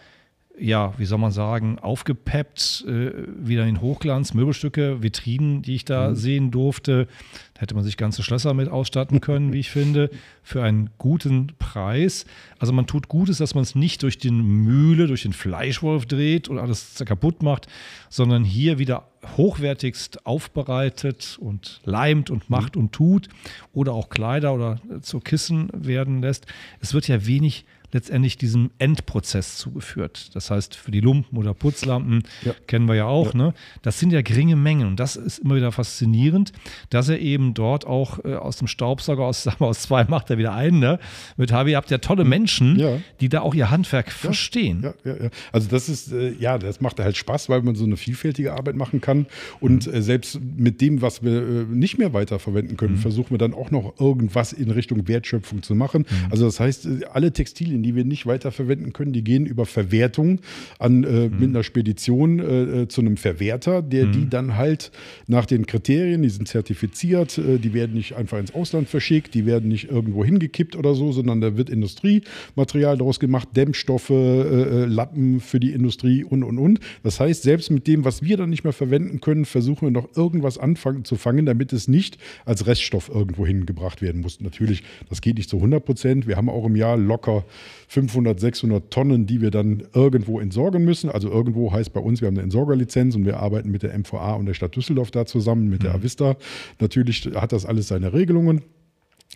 ja, 0.60 0.92
wie 0.98 1.06
soll 1.06 1.18
man 1.18 1.32
sagen, 1.32 1.78
aufgepeppt, 1.78 2.84
äh, 2.86 3.12
wieder 3.38 3.66
in 3.66 3.80
Hochglanz, 3.80 4.34
Möbelstücke, 4.34 5.02
Vitrinen, 5.02 5.62
die 5.62 5.74
ich 5.74 5.84
da 5.84 6.10
mhm. 6.10 6.14
sehen 6.14 6.50
durfte. 6.50 7.08
Da 7.54 7.62
hätte 7.62 7.74
man 7.74 7.82
sich 7.82 7.96
ganze 7.96 8.22
Schlösser 8.22 8.52
mit 8.52 8.68
ausstatten 8.68 9.20
können, 9.22 9.52
wie 9.52 9.60
ich 9.60 9.70
finde, 9.70 10.10
für 10.42 10.62
einen 10.62 10.90
guten 10.98 11.52
Preis. 11.58 12.26
Also 12.58 12.72
man 12.72 12.86
tut 12.86 13.08
Gutes, 13.08 13.38
dass 13.38 13.54
man 13.54 13.62
es 13.62 13.74
nicht 13.74 14.02
durch 14.02 14.18
den 14.18 14.40
Mühle, 14.40 15.06
durch 15.06 15.22
den 15.22 15.32
Fleischwolf 15.32 16.06
dreht 16.06 16.48
und 16.48 16.58
alles 16.58 17.02
kaputt 17.06 17.42
macht, 17.42 17.66
sondern 18.10 18.44
hier 18.44 18.78
wieder 18.78 19.08
hochwertigst 19.36 20.26
aufbereitet 20.26 21.38
und 21.40 21.80
leimt 21.84 22.30
und 22.30 22.50
macht 22.50 22.76
mhm. 22.76 22.82
und 22.82 22.92
tut 22.92 23.28
oder 23.72 23.92
auch 23.92 24.10
Kleider 24.10 24.54
oder 24.54 24.78
zu 25.00 25.20
Kissen 25.20 25.70
werden 25.72 26.20
lässt. 26.20 26.46
Es 26.80 26.92
wird 26.92 27.08
ja 27.08 27.26
wenig 27.26 27.64
letztendlich 27.92 28.38
diesem 28.38 28.70
Endprozess 28.78 29.56
zugeführt. 29.56 30.30
Das 30.34 30.50
heißt, 30.50 30.74
für 30.74 30.90
die 30.90 31.00
Lumpen 31.00 31.36
oder 31.38 31.54
Putzlampen 31.54 32.22
ja. 32.42 32.54
kennen 32.66 32.86
wir 32.88 32.94
ja 32.94 33.06
auch, 33.06 33.34
ja. 33.34 33.38
ne? 33.38 33.54
Das 33.82 33.98
sind 33.98 34.12
ja 34.12 34.22
geringe 34.22 34.56
Mengen 34.56 34.86
und 34.86 35.00
das 35.00 35.16
ist 35.16 35.38
immer 35.38 35.56
wieder 35.56 35.72
faszinierend, 35.72 36.52
dass 36.90 37.08
er 37.08 37.18
eben 37.18 37.54
dort 37.54 37.86
auch 37.86 38.24
äh, 38.24 38.34
aus 38.34 38.56
dem 38.56 38.68
Staubsauger, 38.68 39.24
aus, 39.24 39.42
sagen 39.44 39.60
wir, 39.60 39.66
aus 39.66 39.80
zwei 39.80 40.04
macht 40.04 40.30
er 40.30 40.38
wieder 40.38 40.54
einen, 40.54 40.78
ne? 40.78 40.98
Mit 41.36 41.52
Harvey 41.52 41.72
habt 41.72 41.90
ihr 41.90 42.00
tolle 42.00 42.24
Menschen, 42.24 42.78
ja. 42.78 42.98
die 43.20 43.28
da 43.28 43.40
auch 43.40 43.54
ihr 43.54 43.70
Handwerk 43.70 44.12
verstehen. 44.12 44.82
Ja, 44.82 44.94
ja, 45.04 45.24
ja. 45.24 45.30
Also 45.52 45.68
das 45.68 45.88
ist, 45.88 46.12
äh, 46.12 46.32
ja, 46.38 46.58
das 46.58 46.80
macht 46.80 47.00
halt 47.00 47.16
Spaß, 47.16 47.48
weil 47.48 47.62
man 47.62 47.74
so 47.74 47.84
eine 47.84 47.96
vielfältige 47.96 48.54
Arbeit 48.54 48.76
machen 48.76 49.00
kann 49.00 49.26
und 49.60 49.86
mhm. 49.86 49.94
äh, 49.94 50.02
selbst 50.02 50.40
mit 50.56 50.80
dem, 50.80 51.02
was 51.02 51.22
wir 51.22 51.32
äh, 51.32 51.64
nicht 51.68 51.98
mehr 51.98 52.12
weiterverwenden 52.12 52.76
können, 52.76 52.94
mhm. 52.94 52.98
versuchen 52.98 53.30
wir 53.30 53.38
dann 53.38 53.54
auch 53.54 53.70
noch 53.70 53.98
irgendwas 54.00 54.52
in 54.52 54.70
Richtung 54.70 55.08
Wertschöpfung 55.08 55.62
zu 55.62 55.74
machen. 55.74 56.06
Mhm. 56.08 56.30
Also 56.30 56.46
das 56.46 56.60
heißt, 56.60 56.86
äh, 56.86 57.04
alle 57.12 57.32
Textilien, 57.32 57.79
Materialien, 57.80 57.82
die 57.82 57.94
wir 57.94 58.04
nicht 58.04 58.26
weiterverwenden 58.26 58.92
können, 58.92 59.12
die 59.12 59.24
gehen 59.24 59.46
über 59.46 59.66
Verwertung 59.66 60.40
an, 60.78 61.04
äh, 61.04 61.28
mhm. 61.28 61.38
mit 61.38 61.48
einer 61.50 61.62
Spedition 61.62 62.38
äh, 62.38 62.82
äh, 62.82 62.88
zu 62.88 63.00
einem 63.00 63.16
Verwerter, 63.16 63.82
der 63.82 64.06
mhm. 64.06 64.12
die 64.12 64.28
dann 64.28 64.56
halt 64.56 64.90
nach 65.26 65.46
den 65.46 65.66
Kriterien, 65.66 66.22
die 66.22 66.28
sind 66.28 66.48
zertifiziert, 66.48 67.38
äh, 67.38 67.58
die 67.58 67.74
werden 67.74 67.94
nicht 67.94 68.14
einfach 68.14 68.38
ins 68.38 68.54
Ausland 68.54 68.88
verschickt, 68.88 69.34
die 69.34 69.46
werden 69.46 69.68
nicht 69.68 69.90
irgendwo 69.90 70.24
hingekippt 70.24 70.76
oder 70.76 70.94
so, 70.94 71.12
sondern 71.12 71.40
da 71.40 71.56
wird 71.56 71.70
Industriematerial 71.70 72.98
daraus 72.98 73.20
gemacht, 73.20 73.48
Dämmstoffe, 73.56 74.10
äh, 74.10 74.84
äh, 74.84 74.84
Lappen 74.86 75.40
für 75.40 75.60
die 75.60 75.72
Industrie 75.72 76.24
und 76.24 76.42
und 76.42 76.58
und. 76.58 76.80
Das 77.02 77.20
heißt, 77.20 77.42
selbst 77.42 77.70
mit 77.70 77.86
dem, 77.86 78.04
was 78.04 78.22
wir 78.22 78.36
dann 78.36 78.50
nicht 78.50 78.64
mehr 78.64 78.72
verwenden 78.72 79.20
können, 79.20 79.44
versuchen 79.44 79.86
wir 79.86 79.90
noch 79.90 80.08
irgendwas 80.16 80.58
anfangen 80.58 81.04
zu 81.04 81.16
fangen, 81.16 81.46
damit 81.46 81.72
es 81.72 81.88
nicht 81.88 82.18
als 82.44 82.66
Reststoff 82.66 83.08
irgendwo 83.08 83.46
hingebracht 83.46 84.02
werden 84.02 84.20
muss. 84.20 84.40
Natürlich, 84.40 84.82
das 85.08 85.20
geht 85.20 85.36
nicht 85.36 85.48
zu 85.48 85.56
100 85.56 85.84
Prozent. 85.84 86.26
Wir 86.26 86.36
haben 86.36 86.48
auch 86.48 86.66
im 86.66 86.76
Jahr 86.76 86.96
locker 86.96 87.44
500, 87.88 88.38
600 88.38 88.90
Tonnen, 88.90 89.26
die 89.26 89.40
wir 89.40 89.50
dann 89.50 89.82
irgendwo 89.94 90.40
entsorgen 90.40 90.84
müssen. 90.84 91.10
Also 91.10 91.30
irgendwo 91.30 91.72
heißt 91.72 91.92
bei 91.92 92.00
uns, 92.00 92.20
wir 92.20 92.28
haben 92.28 92.36
eine 92.36 92.44
Entsorgerlizenz 92.44 93.14
und 93.14 93.24
wir 93.24 93.38
arbeiten 93.40 93.70
mit 93.70 93.82
der 93.82 93.96
MVA 93.98 94.34
und 94.34 94.46
der 94.46 94.54
Stadt 94.54 94.76
Düsseldorf 94.76 95.10
da 95.10 95.26
zusammen, 95.26 95.68
mit 95.68 95.82
der 95.82 95.90
mhm. 95.90 95.96
Avista. 95.96 96.36
Natürlich 96.78 97.30
hat 97.34 97.52
das 97.52 97.66
alles 97.66 97.88
seine 97.88 98.12
Regelungen. 98.12 98.62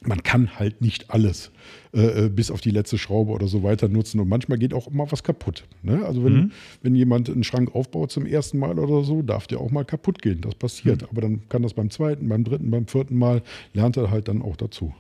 Man 0.03 0.23
kann 0.23 0.59
halt 0.59 0.81
nicht 0.81 1.11
alles 1.11 1.53
äh, 1.95 2.25
äh, 2.25 2.29
bis 2.29 2.51
auf 2.51 2.61
die 2.61 2.71
letzte 2.71 2.99
Schraube 2.99 3.33
oder 3.33 3.47
so 3.47 3.63
weiter 3.63 3.89
nutzen. 3.89 4.19
Und 4.21 4.29
manchmal 4.29 4.59
geht 4.59 4.75
auch 4.75 4.91
mal 4.91 5.07
was 5.11 5.23
kaputt. 5.23 5.65
Ne? 5.83 6.05
Also 6.05 6.25
wenn, 6.25 6.35
mhm. 6.35 6.53
wenn 6.83 6.95
jemand 6.95 7.31
einen 7.31 7.45
Schrank 7.45 7.75
aufbaut 7.75 8.11
zum 8.11 8.27
ersten 8.27 8.59
Mal 8.59 8.79
oder 8.79 9.05
so, 9.05 9.23
darf 9.23 9.47
der 9.47 9.61
auch 9.61 9.71
mal 9.71 9.85
kaputt 9.85 10.21
gehen. 10.21 10.41
Das 10.41 10.57
passiert. 10.57 11.03
Mhm. 11.03 11.09
Aber 11.11 11.21
dann 11.21 11.49
kann 11.49 11.63
das 11.63 11.75
beim 11.75 11.91
zweiten, 11.91 12.29
beim 12.29 12.45
dritten, 12.45 12.71
beim 12.71 12.87
vierten 12.87 13.17
Mal, 13.17 13.43
lernt 13.73 13.97
er 13.97 14.11
halt 14.11 14.29
dann 14.29 14.43
auch 14.43 14.57
dazu. 14.57 14.93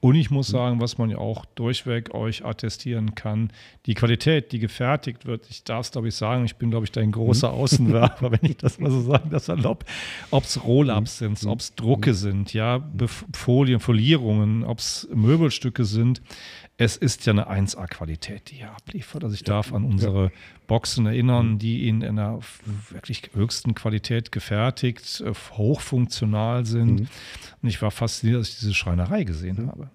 Und 0.00 0.14
ich 0.14 0.30
muss 0.30 0.46
sagen, 0.46 0.80
was 0.80 0.96
man 0.96 1.10
ja 1.10 1.18
auch 1.18 1.44
durchweg 1.44 2.14
euch 2.14 2.44
attestieren 2.44 3.16
kann, 3.16 3.50
die 3.86 3.94
Qualität, 3.94 4.52
die 4.52 4.60
gefertigt 4.60 5.26
wird, 5.26 5.50
ich 5.50 5.64
darf 5.64 5.86
es, 5.86 5.92
glaube 5.92 6.08
ich, 6.08 6.14
sagen, 6.14 6.44
ich 6.44 6.56
bin, 6.56 6.70
glaube 6.70 6.84
ich, 6.84 6.92
dein 6.92 7.10
großer 7.10 7.50
mhm. 7.50 7.58
Außenwerfer, 7.58 8.30
wenn 8.32 8.48
ich 8.48 8.56
das 8.58 8.78
mal 8.78 8.92
so 8.92 9.00
sagen 9.00 9.30
das 9.30 9.48
erlaubt. 9.48 9.88
Ob 10.30 10.44
es 10.44 10.62
Roll-Ups 10.62 11.20
mhm. 11.20 11.34
sind, 11.34 11.50
ob 11.50 11.58
es 11.58 11.74
Drucke 11.74 12.14
sind, 12.14 12.52
ja, 12.52 12.88
Folien, 13.32 13.80
Folierungen, 13.80 14.62
ob 14.62 14.78
es 14.78 15.08
Möbelstücke 15.12 15.84
sind 15.84 16.22
es 16.80 16.96
ist 16.96 17.26
ja 17.26 17.32
eine 17.32 17.50
1A-Qualität, 17.50 18.50
die 18.50 18.60
ihr 18.60 18.70
abliefert. 18.70 19.24
Also 19.24 19.34
ich 19.34 19.42
darf 19.42 19.72
an 19.72 19.84
unsere 19.84 20.30
Boxen 20.68 21.06
erinnern, 21.06 21.54
mhm. 21.54 21.58
die 21.58 21.88
in 21.88 22.04
einer 22.04 22.38
wirklich 22.90 23.30
höchsten 23.34 23.74
Qualität 23.74 24.30
gefertigt, 24.30 25.20
äh, 25.26 25.32
hochfunktional 25.56 26.64
sind. 26.64 27.00
Mhm. 27.00 27.08
Und 27.62 27.68
ich 27.68 27.82
war 27.82 27.90
fasziniert, 27.90 28.40
dass 28.40 28.50
ich 28.50 28.58
diese 28.60 28.74
Schreinerei 28.74 29.24
gesehen 29.24 29.64
mhm. 29.64 29.68
habe. 29.70 29.90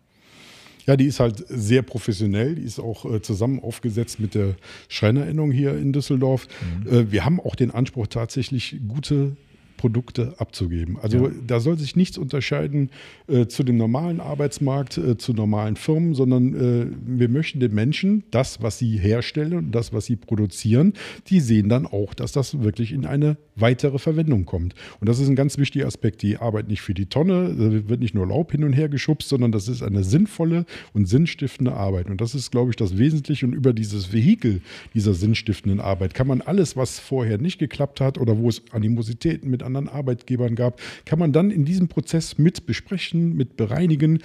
Ja, 0.86 0.98
die 0.98 1.06
ist 1.06 1.22
halt 1.22 1.46
sehr 1.48 1.84
professionell. 1.84 2.56
Die 2.56 2.64
ist 2.64 2.80
auch 2.80 3.06
äh, 3.06 3.22
zusammen 3.22 3.62
aufgesetzt 3.62 4.20
mit 4.20 4.36
der 4.36 4.56
Schreinerinnung 4.90 5.52
hier 5.52 5.78
in 5.78 5.94
Düsseldorf. 5.94 6.50
Mhm. 6.84 6.92
Äh, 6.92 7.12
wir 7.14 7.24
haben 7.24 7.40
auch 7.40 7.56
den 7.56 7.72
Anspruch, 7.72 8.08
tatsächlich 8.08 8.76
gute 8.90 9.38
Produkte 9.78 10.36
abzugeben. 10.38 10.98
Also 11.02 11.28
ja. 11.28 11.32
da 11.46 11.60
soll 11.60 11.78
sich 11.78 11.96
nichts 11.96 12.18
unterscheiden 12.18 12.90
äh, 13.28 13.48
zu 13.48 13.64
dem 13.64 13.78
normalen 13.78 14.20
Arbeitsmarkt, 14.20 14.98
äh, 14.98 15.18
zu 15.18 15.34
normalen 15.34 15.76
Firmen, 15.76 16.14
sondern 16.14 16.54
äh, 16.54 16.88
wir 17.06 17.30
möchten 17.30 17.60
den 17.60 17.74
Menschen 17.74 18.24
das, 18.32 18.62
was 18.62 18.78
sie 18.78 18.98
herstellen 18.98 19.54
und 19.54 19.72
das, 19.72 19.94
was 19.94 20.06
sie 20.06 20.16
produzieren, 20.16 20.94
die 21.28 21.40
sehen 21.40 21.70
dann 21.70 21.86
auch, 21.86 22.14
dass 22.14 22.32
das 22.32 22.62
wirklich 22.62 22.92
in 22.92 23.06
eine 23.06 23.38
weitere 23.56 24.00
Verwendung 24.00 24.46
kommt. 24.46 24.74
Und 25.00 25.10
das 25.10 25.20
ist 25.20 25.28
ein 25.28 25.36
ganz 25.36 25.58
wichtiger 25.58 25.88
Aspekt. 25.88 26.22
Die 26.22 26.38
Arbeit 26.38 26.68
nicht 26.68 26.82
für 26.82 26.94
die 26.94 27.06
Tonne, 27.06 27.56
da 27.58 27.90
wird 27.90 28.00
nicht 28.00 28.16
nur 28.16 28.28
Laub 28.28 28.52
hin 28.52 28.64
und 28.64 28.74
her 28.74 28.90
geschubst, 28.90 29.30
sondern 29.30 29.52
das 29.52 29.68
ist 29.68 29.84
eine 29.84 30.04
sinnvolle 30.04 30.66
und 30.94 31.08
sinnstiftende 31.08 31.74
Arbeit. 31.74 32.10
Und 32.10 32.22
das 32.22 32.36
ist, 32.36 32.52
glaube 32.52 32.72
ich, 32.72 32.76
das 32.76 32.98
Wesentliche. 32.98 33.46
Und 33.46 33.54
über 33.54 33.74
dieses 33.74 34.14
Vehikel 34.14 34.62
dieser 34.94 35.14
sinnstiftenden 35.14 35.80
Arbeit 35.80 36.14
kann 36.14 36.28
man 36.28 36.42
alles, 36.42 36.76
was 36.76 37.00
vorher 37.00 37.38
nicht 37.38 37.60
geklappt 37.60 38.02
hat 38.02 38.18
oder 38.18 38.38
wo 38.38 38.50
es 38.50 38.62
Animositäten 38.72 39.50
mit 39.50 39.63
anderen 39.64 39.90
Arbeitgebern 39.90 40.56
gab, 40.56 40.80
kann 41.06 41.20
man 41.20 41.32
dann 41.34 41.52
in 41.52 41.66
diesem 41.66 41.88
Prozess 41.88 42.38
mit 42.38 42.66
besprechen, 42.66 43.36
mit 43.36 43.58
bereinigen, 43.58 44.20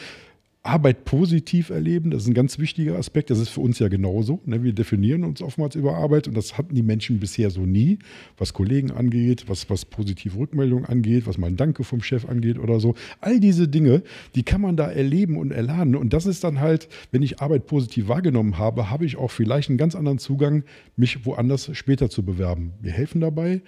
Arbeit 0.69 1.05
positiv 1.05 1.71
erleben. 1.71 2.11
Das 2.11 2.23
ist 2.23 2.29
ein 2.29 2.35
ganz 2.35 2.59
wichtiger 2.59 2.97
Aspekt. 2.99 3.31
Das 3.31 3.39
ist 3.39 3.49
für 3.49 3.61
uns 3.61 3.79
ja 3.79 3.89
genauso. 3.89 4.41
Ne? 4.45 4.63
Wir 4.63 4.73
definieren 4.73 5.25
uns 5.25 5.41
oftmals 5.41 5.77
über 5.77 5.97
Arbeit 5.97 6.29
und 6.29 6.37
das 6.37 6.59
hatten 6.59 6.75
die 6.75 6.83
Menschen 6.83 7.21
bisher 7.21 7.51
so 7.51 7.63
nie, 7.63 7.99
was 8.37 8.53
Kollegen 8.53 8.91
angeht, 8.91 9.45
was, 9.49 9.71
was 9.71 9.85
positive 9.85 10.37
Rückmeldungen 10.37 10.85
angeht, 10.85 11.27
was 11.27 11.39
mal 11.39 11.47
ein 11.47 11.57
Danke 11.57 11.85
vom 11.85 12.03
Chef 12.03 12.29
angeht 12.29 12.59
oder 12.59 12.81
so. 12.81 12.95
All 13.21 13.41
diese 13.41 13.67
Dinge, 13.67 14.03
die 14.35 14.43
kann 14.43 14.61
man 14.61 14.77
da 14.77 14.91
erleben 14.91 15.39
und 15.39 15.53
erlernen. 15.53 15.97
Und 15.97 16.13
das 16.13 16.27
ist 16.27 16.45
dann 16.45 16.61
halt, 16.61 16.89
wenn 17.13 17.23
ich 17.23 17.41
Arbeit 17.41 17.67
positiv 17.67 18.09
wahrgenommen 18.09 18.59
habe, 18.59 18.91
habe 18.91 19.07
ich 19.07 19.17
auch 19.17 19.31
vielleicht 19.31 19.71
einen 19.71 19.79
ganz 19.79 19.95
anderen 19.95 20.19
Zugang, 20.19 20.65
mich 20.97 21.25
woanders 21.25 21.71
später 21.73 22.11
zu 22.11 22.25
bewerben. 22.25 22.73
Wir 22.83 22.93
helfen 22.93 23.21
dabei 23.21 23.63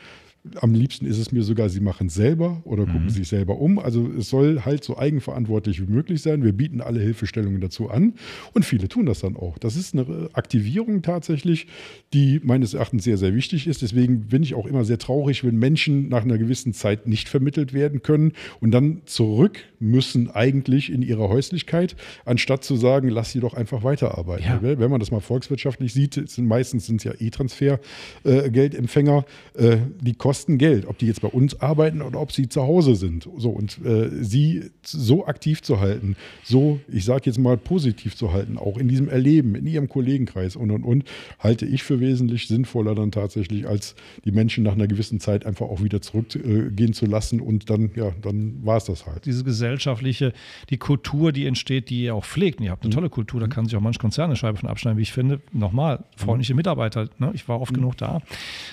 Am 0.56 0.72
liebsten 0.72 1.04
ist 1.04 1.18
es 1.18 1.32
mir 1.32 1.42
sogar, 1.42 1.68
sie 1.68 1.80
machen 1.80 2.06
es 2.06 2.14
selber 2.14 2.62
oder 2.64 2.86
gucken 2.86 3.04
mhm. 3.04 3.10
sich 3.10 3.28
selber 3.28 3.60
um. 3.60 3.78
Also 3.78 4.08
es 4.18 4.30
soll 4.30 4.62
halt 4.64 4.82
so 4.82 4.96
eigenverantwortlich 4.96 5.82
wie 5.82 5.92
möglich 5.92 6.22
sein. 6.22 6.42
Wir 6.42 6.54
bieten 6.54 6.80
alle 6.80 6.98
Hilfestellungen 7.00 7.60
dazu 7.60 7.90
an 7.90 8.14
und 8.54 8.64
viele 8.64 8.88
tun 8.88 9.04
das 9.04 9.20
dann 9.20 9.36
auch. 9.36 9.58
Das 9.58 9.76
ist 9.76 9.92
eine 9.92 10.30
Aktivierung 10.32 11.02
tatsächlich, 11.02 11.66
die 12.14 12.40
meines 12.42 12.72
Erachtens 12.72 13.04
sehr, 13.04 13.18
sehr 13.18 13.34
wichtig 13.34 13.66
ist. 13.66 13.82
Deswegen 13.82 14.28
bin 14.28 14.42
ich 14.42 14.54
auch 14.54 14.64
immer 14.64 14.86
sehr 14.86 14.96
traurig, 14.96 15.44
wenn 15.44 15.56
Menschen 15.56 16.08
nach 16.08 16.22
einer 16.22 16.38
gewissen 16.38 16.72
Zeit 16.72 17.06
nicht 17.06 17.28
vermittelt 17.28 17.74
werden 17.74 18.02
können 18.02 18.32
und 18.60 18.70
dann 18.70 19.02
zurück 19.04 19.58
müssen 19.78 20.30
eigentlich 20.30 20.90
in 20.90 21.02
ihrer 21.02 21.28
Häuslichkeit, 21.28 21.96
anstatt 22.24 22.64
zu 22.64 22.76
sagen, 22.76 23.10
lass 23.10 23.32
sie 23.32 23.40
doch 23.40 23.52
einfach 23.52 23.82
weiterarbeiten. 23.82 24.46
Ja. 24.46 24.62
Wenn 24.62 24.90
man 24.90 25.00
das 25.00 25.10
mal 25.10 25.20
volkswirtschaftlich 25.20 25.92
sieht, 25.92 26.14
sind 26.14 26.46
meistens 26.46 26.86
sind 26.86 26.96
es 26.96 27.04
ja 27.04 27.12
E-Transfer-Geldempfänger, 27.18 29.26
äh, 29.54 29.74
äh, 29.74 29.78
die 30.00 30.14
kosten 30.14 30.29
kosten 30.30 30.58
Geld, 30.58 30.86
ob 30.86 30.96
die 30.96 31.06
jetzt 31.06 31.22
bei 31.22 31.28
uns 31.28 31.60
arbeiten 31.60 32.02
oder 32.02 32.20
ob 32.20 32.30
sie 32.30 32.48
zu 32.48 32.62
Hause 32.62 32.94
sind. 32.94 33.28
So 33.36 33.50
und 33.50 33.84
äh, 33.84 34.10
sie 34.22 34.70
so 34.84 35.26
aktiv 35.26 35.60
zu 35.60 35.80
halten, 35.80 36.14
so, 36.44 36.78
ich 36.86 37.04
sage 37.04 37.22
jetzt 37.24 37.38
mal 37.38 37.56
positiv 37.56 38.14
zu 38.14 38.32
halten, 38.32 38.56
auch 38.56 38.78
in 38.78 38.86
diesem 38.86 39.08
Erleben, 39.08 39.56
in 39.56 39.66
ihrem 39.66 39.88
Kollegenkreis 39.88 40.54
und 40.54 40.70
und 40.70 40.84
und, 40.84 41.04
halte 41.40 41.66
ich 41.66 41.82
für 41.82 41.98
wesentlich 41.98 42.46
sinnvoller 42.46 42.94
dann 42.94 43.10
tatsächlich, 43.10 43.66
als 43.66 43.96
die 44.24 44.30
Menschen 44.30 44.62
nach 44.62 44.74
einer 44.74 44.86
gewissen 44.86 45.18
Zeit 45.18 45.44
einfach 45.46 45.66
auch 45.66 45.82
wieder 45.82 46.00
zurückgehen 46.00 46.90
äh, 46.90 46.92
zu 46.92 47.06
lassen 47.06 47.40
und 47.40 47.68
dann, 47.68 47.90
ja, 47.96 48.12
dann 48.22 48.64
war 48.64 48.76
es 48.76 48.84
das 48.84 49.06
halt. 49.06 49.26
Diese 49.26 49.42
gesellschaftliche, 49.42 50.32
die 50.68 50.76
Kultur, 50.78 51.32
die 51.32 51.46
entsteht, 51.46 51.90
die 51.90 52.04
ihr 52.04 52.14
auch 52.14 52.24
pflegt. 52.24 52.60
Und 52.60 52.66
ihr 52.66 52.70
habt 52.70 52.84
eine 52.84 52.90
mhm. 52.90 52.94
tolle 52.94 53.10
Kultur, 53.10 53.40
da 53.40 53.48
kann 53.48 53.64
sich 53.64 53.74
auch 53.74 53.80
manch 53.80 53.98
Konzern 53.98 54.26
eine 54.26 54.36
Scheibe 54.36 54.58
von 54.58 54.68
abschneiden, 54.68 54.96
wie 54.96 55.02
ich 55.02 55.12
finde. 55.12 55.40
Nochmal, 55.52 56.04
freundliche 56.16 56.54
Mitarbeiter, 56.54 57.08
ne? 57.18 57.32
ich 57.34 57.48
war 57.48 57.60
oft 57.60 57.72
mhm. 57.72 57.76
genug 57.76 57.96
da, 57.96 58.22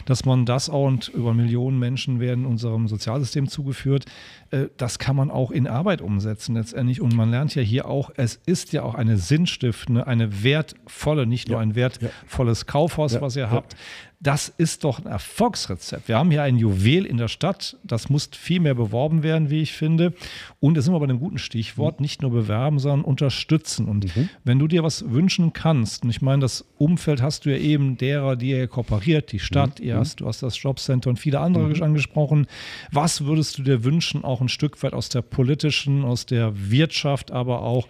dass 0.06 0.24
man 0.26 0.46
das 0.46 0.70
auch 0.70 0.88
und 0.88 1.10
über 1.10 1.34
Millionen 1.48 1.80
Menschen 1.80 2.20
werden 2.20 2.46
unserem 2.46 2.90
Sozialsystem 2.90 3.48
zugeführt. 3.48 4.06
Äh, 4.52 4.66
das 4.76 5.00
kann 5.00 5.16
man 5.16 5.32
auch 5.32 5.50
in 5.50 5.66
Arbeit 5.66 6.02
umsetzen 6.02 6.56
letztendlich. 6.56 7.00
Und 7.00 7.16
man 7.16 7.32
lernt 7.32 7.56
ja 7.56 7.62
hier 7.62 7.88
auch, 7.88 8.12
es 8.18 8.40
ist 8.46 8.74
ja 8.74 8.84
auch 8.84 8.96
eine 8.96 9.18
sinnstiftende, 9.18 10.08
eine 10.08 10.44
wertvolle, 10.44 11.26
nicht 11.26 11.48
nur 11.48 11.60
ein 11.60 11.76
wertvolles 11.76 12.66
Kaufhaus, 12.66 13.20
was 13.22 13.38
ihr 13.38 13.50
habt, 13.50 13.78
das 14.20 14.50
ist 14.50 14.84
doch 14.84 14.98
ein 14.98 15.06
Erfolgsrezept. 15.06 16.08
Wir 16.08 16.18
haben 16.18 16.32
hier 16.32 16.42
ein 16.42 16.58
Juwel 16.58 17.06
in 17.06 17.18
der 17.18 17.28
Stadt, 17.28 17.78
das 17.84 18.10
muss 18.10 18.30
viel 18.34 18.60
mehr 18.60 18.74
beworben 18.74 19.22
werden, 19.22 19.52
wie 19.52 19.62
ich 19.62 19.74
finde. 19.74 20.14
Und 20.60 20.76
da 20.76 20.82
sind 20.82 20.92
wir 20.92 21.00
bei 21.00 21.04
einem 21.04 21.20
guten 21.20 21.38
Stichwort, 21.38 22.00
mhm. 22.00 22.04
nicht 22.04 22.24
nur 22.24 22.32
bewerben, 22.32 22.80
sondern 22.80 23.06
unterstützen. 23.06 23.88
Und 23.88 24.16
mhm. 24.16 24.30
wenn 24.44 24.58
du 24.58 24.68
dir 24.68 24.82
was 24.82 25.12
wünschen 25.12 25.54
kannst, 25.54 26.04
und 26.04 26.10
ich 26.10 26.24
meine, 26.24 26.42
das 26.42 26.66
Umfeld 26.80 27.22
hast 27.22 27.46
du 27.46 27.52
ja 27.52 27.58
eben 27.58 27.98
derer, 27.98 28.36
die 28.36 28.50
ihr 28.50 28.68
kooperiert, 28.68 29.32
die 29.32 29.40
Stadt, 29.40 29.80
mhm. 29.80 29.86
ihr 29.86 29.98
hast, 29.98 30.20
du 30.20 30.28
hast 30.28 30.42
das 30.42 30.60
Jobcenter 30.62 31.12
und 31.12 31.18
viele 31.20 31.40
andere 31.40 31.68
mhm. 31.68 31.84
angesprochen. 31.84 32.48
Was 32.92 33.24
würdest 33.26 33.60
du 33.60 33.64
dir 33.64 33.84
wünschen, 33.84 34.24
auch 34.24 34.42
ein 34.42 34.50
Stück 34.50 34.82
weit 34.82 34.94
aus 34.94 35.10
der 35.10 35.22
politischen, 35.22 36.04
aus 36.04 36.26
der 36.26 36.54
Wirtschaft, 36.72 37.32
aber 37.32 37.62
auch 37.62 37.88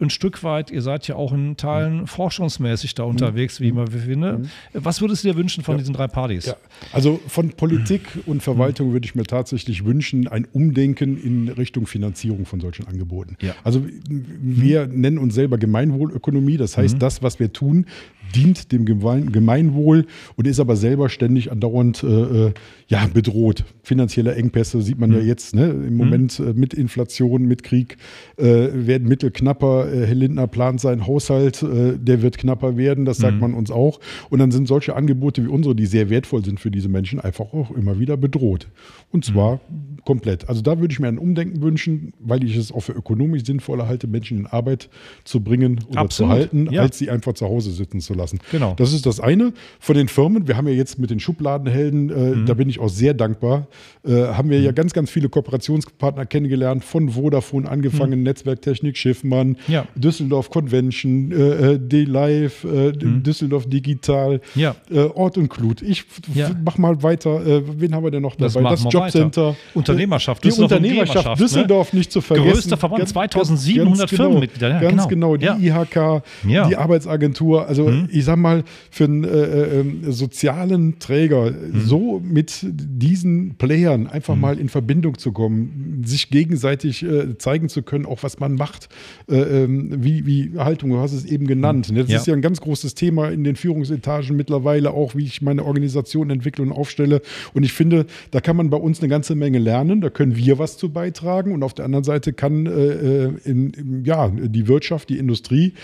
ein 0.00 0.10
Stück 0.10 0.44
weit, 0.44 0.70
ihr 0.70 0.82
seid 0.82 1.08
ja 1.08 1.16
auch 1.16 1.32
in 1.32 1.56
Teilen 1.56 2.00
mhm. 2.00 2.06
forschungsmäßig 2.06 2.94
da 2.94 3.02
unterwegs, 3.02 3.60
wie 3.60 3.72
man 3.72 3.88
finde. 3.88 4.38
Mhm. 4.38 4.48
Was 4.72 5.00
würdest 5.00 5.24
du 5.24 5.28
dir 5.28 5.36
wünschen 5.36 5.64
von 5.68 5.76
ja. 5.76 5.78
diesen 5.78 5.94
drei 5.94 6.08
Partys? 6.08 6.46
Ja. 6.46 6.56
Also 6.92 7.20
von 7.28 7.50
Politik 7.50 8.02
und 8.26 8.42
Verwaltung 8.42 8.92
würde 8.92 9.06
ich 9.06 9.14
mir 9.14 9.24
tatsächlich 9.24 9.84
wünschen, 9.84 10.26
ein 10.28 10.46
Umdenken 10.52 11.22
in 11.22 11.48
Richtung 11.48 11.86
Finanzierung 11.86 12.46
von 12.46 12.60
solchen 12.60 12.86
Angeboten. 12.86 13.36
Ja. 13.40 13.54
Also 13.64 13.84
wir 14.08 14.86
mhm. 14.86 15.00
nennen 15.00 15.18
uns 15.18 15.34
selber 15.34 15.58
Gemeinwohlökonomie, 15.58 16.56
das 16.56 16.76
heißt, 16.76 16.94
mhm. 16.94 17.00
das, 17.00 17.22
was 17.22 17.38
wir 17.38 17.52
tun, 17.52 17.86
dient 18.34 18.72
dem 18.72 18.84
Gemeinwohl 18.84 20.06
und 20.36 20.46
ist 20.46 20.60
aber 20.60 20.76
selber 20.76 21.08
ständig 21.08 21.50
andauernd 21.52 22.02
äh, 22.02 22.06
äh, 22.46 22.52
ja, 22.88 23.06
bedroht. 23.12 23.64
Finanzielle 23.82 24.34
Engpässe 24.34 24.80
sieht 24.82 24.98
man 24.98 25.10
mhm. 25.10 25.16
ja 25.16 25.22
jetzt 25.22 25.54
ne? 25.54 25.68
im 25.68 25.96
Moment 25.96 26.40
äh, 26.40 26.52
mit 26.54 26.74
Inflation, 26.74 27.46
mit 27.46 27.62
Krieg 27.62 27.96
äh, 28.36 28.68
werden 28.72 29.08
Mittel 29.08 29.30
knapper. 29.30 29.92
Äh, 29.92 30.06
Herr 30.06 30.14
Lindner 30.14 30.46
plant 30.46 30.80
seinen 30.80 31.06
Haushalt, 31.06 31.62
äh, 31.62 31.98
der 31.98 32.22
wird 32.22 32.38
knapper 32.38 32.76
werden, 32.76 33.04
das 33.04 33.18
sagt 33.18 33.34
mhm. 33.34 33.40
man 33.40 33.54
uns 33.54 33.70
auch. 33.70 34.00
Und 34.30 34.38
dann 34.38 34.50
sind 34.50 34.68
solche 34.68 34.96
Angebote 34.96 35.44
wie 35.44 35.48
unsere, 35.48 35.74
die 35.74 35.86
sehr 35.86 36.10
wertvoll 36.10 36.44
sind 36.44 36.60
für 36.60 36.70
diese 36.70 36.88
Menschen, 36.88 37.20
einfach 37.20 37.52
auch 37.52 37.70
immer 37.70 37.98
wieder 37.98 38.16
bedroht. 38.16 38.68
Und 39.10 39.24
zwar 39.24 39.54
mhm. 39.54 39.97
Komplett. 40.08 40.48
Also 40.48 40.62
da 40.62 40.80
würde 40.80 40.90
ich 40.90 41.00
mir 41.00 41.08
ein 41.08 41.18
Umdenken 41.18 41.60
wünschen, 41.60 42.14
weil 42.18 42.42
ich 42.42 42.56
es 42.56 42.72
auch 42.72 42.80
für 42.80 42.92
ökonomisch 42.92 43.44
sinnvoller 43.44 43.88
halte, 43.88 44.06
Menschen 44.06 44.38
in 44.38 44.46
Arbeit 44.46 44.88
zu 45.22 45.40
bringen 45.40 45.80
oder 45.90 46.00
Absolut. 46.00 46.32
zu 46.32 46.38
halten, 46.38 46.68
ja. 46.70 46.80
als 46.80 46.96
sie 46.96 47.10
einfach 47.10 47.34
zu 47.34 47.44
Hause 47.44 47.72
sitzen 47.72 48.00
zu 48.00 48.14
lassen. 48.14 48.38
Genau. 48.50 48.72
Das 48.78 48.94
ist 48.94 49.04
das 49.04 49.20
eine. 49.20 49.52
Von 49.78 49.96
den 49.96 50.08
Firmen, 50.08 50.48
wir 50.48 50.56
haben 50.56 50.66
ja 50.66 50.72
jetzt 50.72 50.98
mit 50.98 51.10
den 51.10 51.20
Schubladenhelden, 51.20 52.08
äh, 52.08 52.14
mhm. 52.14 52.46
da 52.46 52.54
bin 52.54 52.70
ich 52.70 52.80
auch 52.80 52.88
sehr 52.88 53.12
dankbar, 53.12 53.66
äh, 54.02 54.12
haben 54.12 54.48
wir 54.48 54.60
mhm. 54.60 54.64
ja 54.64 54.72
ganz, 54.72 54.94
ganz 54.94 55.10
viele 55.10 55.28
Kooperationspartner 55.28 56.24
kennengelernt, 56.24 56.86
von 56.86 57.10
Vodafone 57.10 57.68
angefangen, 57.68 58.20
mhm. 58.20 58.24
Netzwerktechnik, 58.24 58.96
Schiffmann, 58.96 59.58
ja. 59.68 59.86
Düsseldorf 59.94 60.48
Convention, 60.48 61.32
äh, 61.32 61.74
äh 61.74 61.78
D-Live, 61.78 62.64
äh, 62.64 62.92
mhm. 62.92 63.22
Düsseldorf 63.24 63.68
Digital, 63.68 64.40
ja. 64.54 64.74
Äh, 64.90 65.00
Ort 65.00 65.36
und 65.36 65.50
Glut. 65.50 65.82
Ich 65.82 66.06
ja. 66.34 66.50
mach 66.64 66.78
mal 66.78 67.02
weiter. 67.02 67.42
wen 67.78 67.94
haben 67.94 68.04
wir 68.04 68.10
denn 68.10 68.22
noch 68.22 68.36
dabei? 68.36 68.70
Das, 68.70 68.84
das 68.84 68.90
Jobcenter. 68.90 69.54
Unternehmerschaft. 69.98 70.44
Die 70.44 70.52
Unternehmerschaft 70.52 71.40
Düsseldorf 71.40 71.92
ne? 71.92 72.00
nicht 72.00 72.12
zu 72.12 72.20
vergessen. 72.20 72.52
Größter 72.52 72.76
Verband, 72.76 73.00
ganz, 73.00 73.12
2700 73.12 73.98
ganz 73.98 74.10
genau, 74.10 74.22
Firmenmitglieder. 74.22 74.68
Ja, 74.68 74.80
ganz 74.80 75.08
genau, 75.08 75.36
genau 75.36 75.56
die 75.58 75.66
IHK, 75.68 76.22
die 76.44 76.76
Arbeitsagentur. 76.76 77.66
Also 77.66 77.88
mhm 77.88 78.08
ich 78.18 78.24
sag 78.24 78.36
mal, 78.36 78.64
für 78.90 79.04
einen 79.04 79.24
äh, 79.24 79.28
äh, 79.28 79.80
ähm, 79.80 80.12
sozialen 80.12 80.98
Träger 80.98 81.50
mhm. 81.50 81.80
so 81.80 82.20
mit 82.22 82.60
diesen 82.62 83.54
Playern 83.56 84.06
einfach 84.06 84.34
mhm. 84.34 84.40
mal 84.40 84.58
in 84.58 84.68
Verbindung 84.68 85.18
zu 85.18 85.32
kommen, 85.32 86.02
sich 86.04 86.30
gegenseitig 86.30 87.02
äh, 87.02 87.38
zeigen 87.38 87.68
zu 87.68 87.82
können, 87.82 88.06
auch 88.06 88.22
was 88.22 88.40
man 88.40 88.54
macht, 88.54 88.88
äh, 89.28 89.64
ähm, 89.64 90.02
wie, 90.02 90.26
wie 90.26 90.58
Haltung, 90.58 90.90
du 90.90 90.98
hast 90.98 91.12
es 91.12 91.24
eben 91.24 91.46
genannt. 91.46 91.90
Ne? 91.92 92.02
Das 92.02 92.10
ja. 92.10 92.18
ist 92.18 92.26
ja 92.26 92.34
ein 92.34 92.42
ganz 92.42 92.60
großes 92.60 92.94
Thema 92.94 93.28
in 93.28 93.44
den 93.44 93.56
Führungsetagen 93.56 94.36
mittlerweile, 94.36 94.92
auch 94.92 95.14
wie 95.14 95.24
ich 95.24 95.42
meine 95.42 95.64
Organisation 95.64 96.30
entwickle 96.30 96.64
und 96.64 96.72
aufstelle. 96.72 97.22
Und 97.54 97.62
ich 97.62 97.72
finde, 97.72 98.06
da 98.30 98.40
kann 98.40 98.56
man 98.56 98.70
bei 98.70 98.76
uns 98.76 99.00
eine 99.00 99.08
ganze 99.08 99.34
Menge 99.34 99.58
lernen, 99.58 99.87
da 100.00 100.10
können 100.10 100.36
wir 100.36 100.58
was 100.58 100.76
zu 100.76 100.90
beitragen 100.92 101.52
und 101.52 101.62
auf 101.62 101.74
der 101.74 101.84
anderen 101.84 102.04
Seite 102.04 102.32
kann 102.32 102.66
äh, 102.66 102.70
äh 102.70 103.32
in, 103.44 104.02
ja, 104.04 104.28
die 104.28 104.68
Wirtschaft, 104.68 105.08
die 105.08 105.18
Industrie 105.18 105.74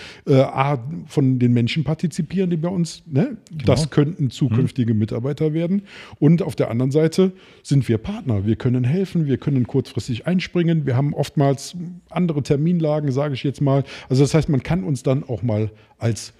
von 1.07 1.39
den 1.39 1.53
Menschen 1.53 1.83
partizipieren 1.83 2.49
die 2.49 2.57
bei 2.57 2.69
uns. 2.69 3.03
Ne? 3.05 3.37
Genau. 3.49 3.63
Das 3.65 3.89
könnten 3.89 4.29
zukünftige 4.29 4.93
mhm. 4.93 4.99
Mitarbeiter 4.99 5.53
werden. 5.53 5.83
Und 6.19 6.41
auf 6.41 6.55
der 6.55 6.69
anderen 6.69 6.91
Seite 6.91 7.31
sind 7.63 7.87
wir 7.87 7.97
Partner. 7.97 8.45
Wir 8.45 8.55
können 8.55 8.83
helfen, 8.83 9.25
wir 9.25 9.37
können 9.37 9.67
kurzfristig 9.67 10.27
einspringen. 10.27 10.85
Wir 10.85 10.95
haben 10.95 11.13
oftmals 11.13 11.75
andere 12.09 12.43
Terminlagen, 12.43 13.11
sage 13.11 13.33
ich 13.33 13.43
jetzt 13.43 13.61
mal. 13.61 13.83
Also 14.09 14.23
das 14.23 14.33
heißt, 14.33 14.49
man 14.49 14.63
kann 14.63 14.83
uns 14.83 15.03
dann 15.03 15.23
auch 15.23 15.43
mal 15.43 15.71
als 15.97 16.33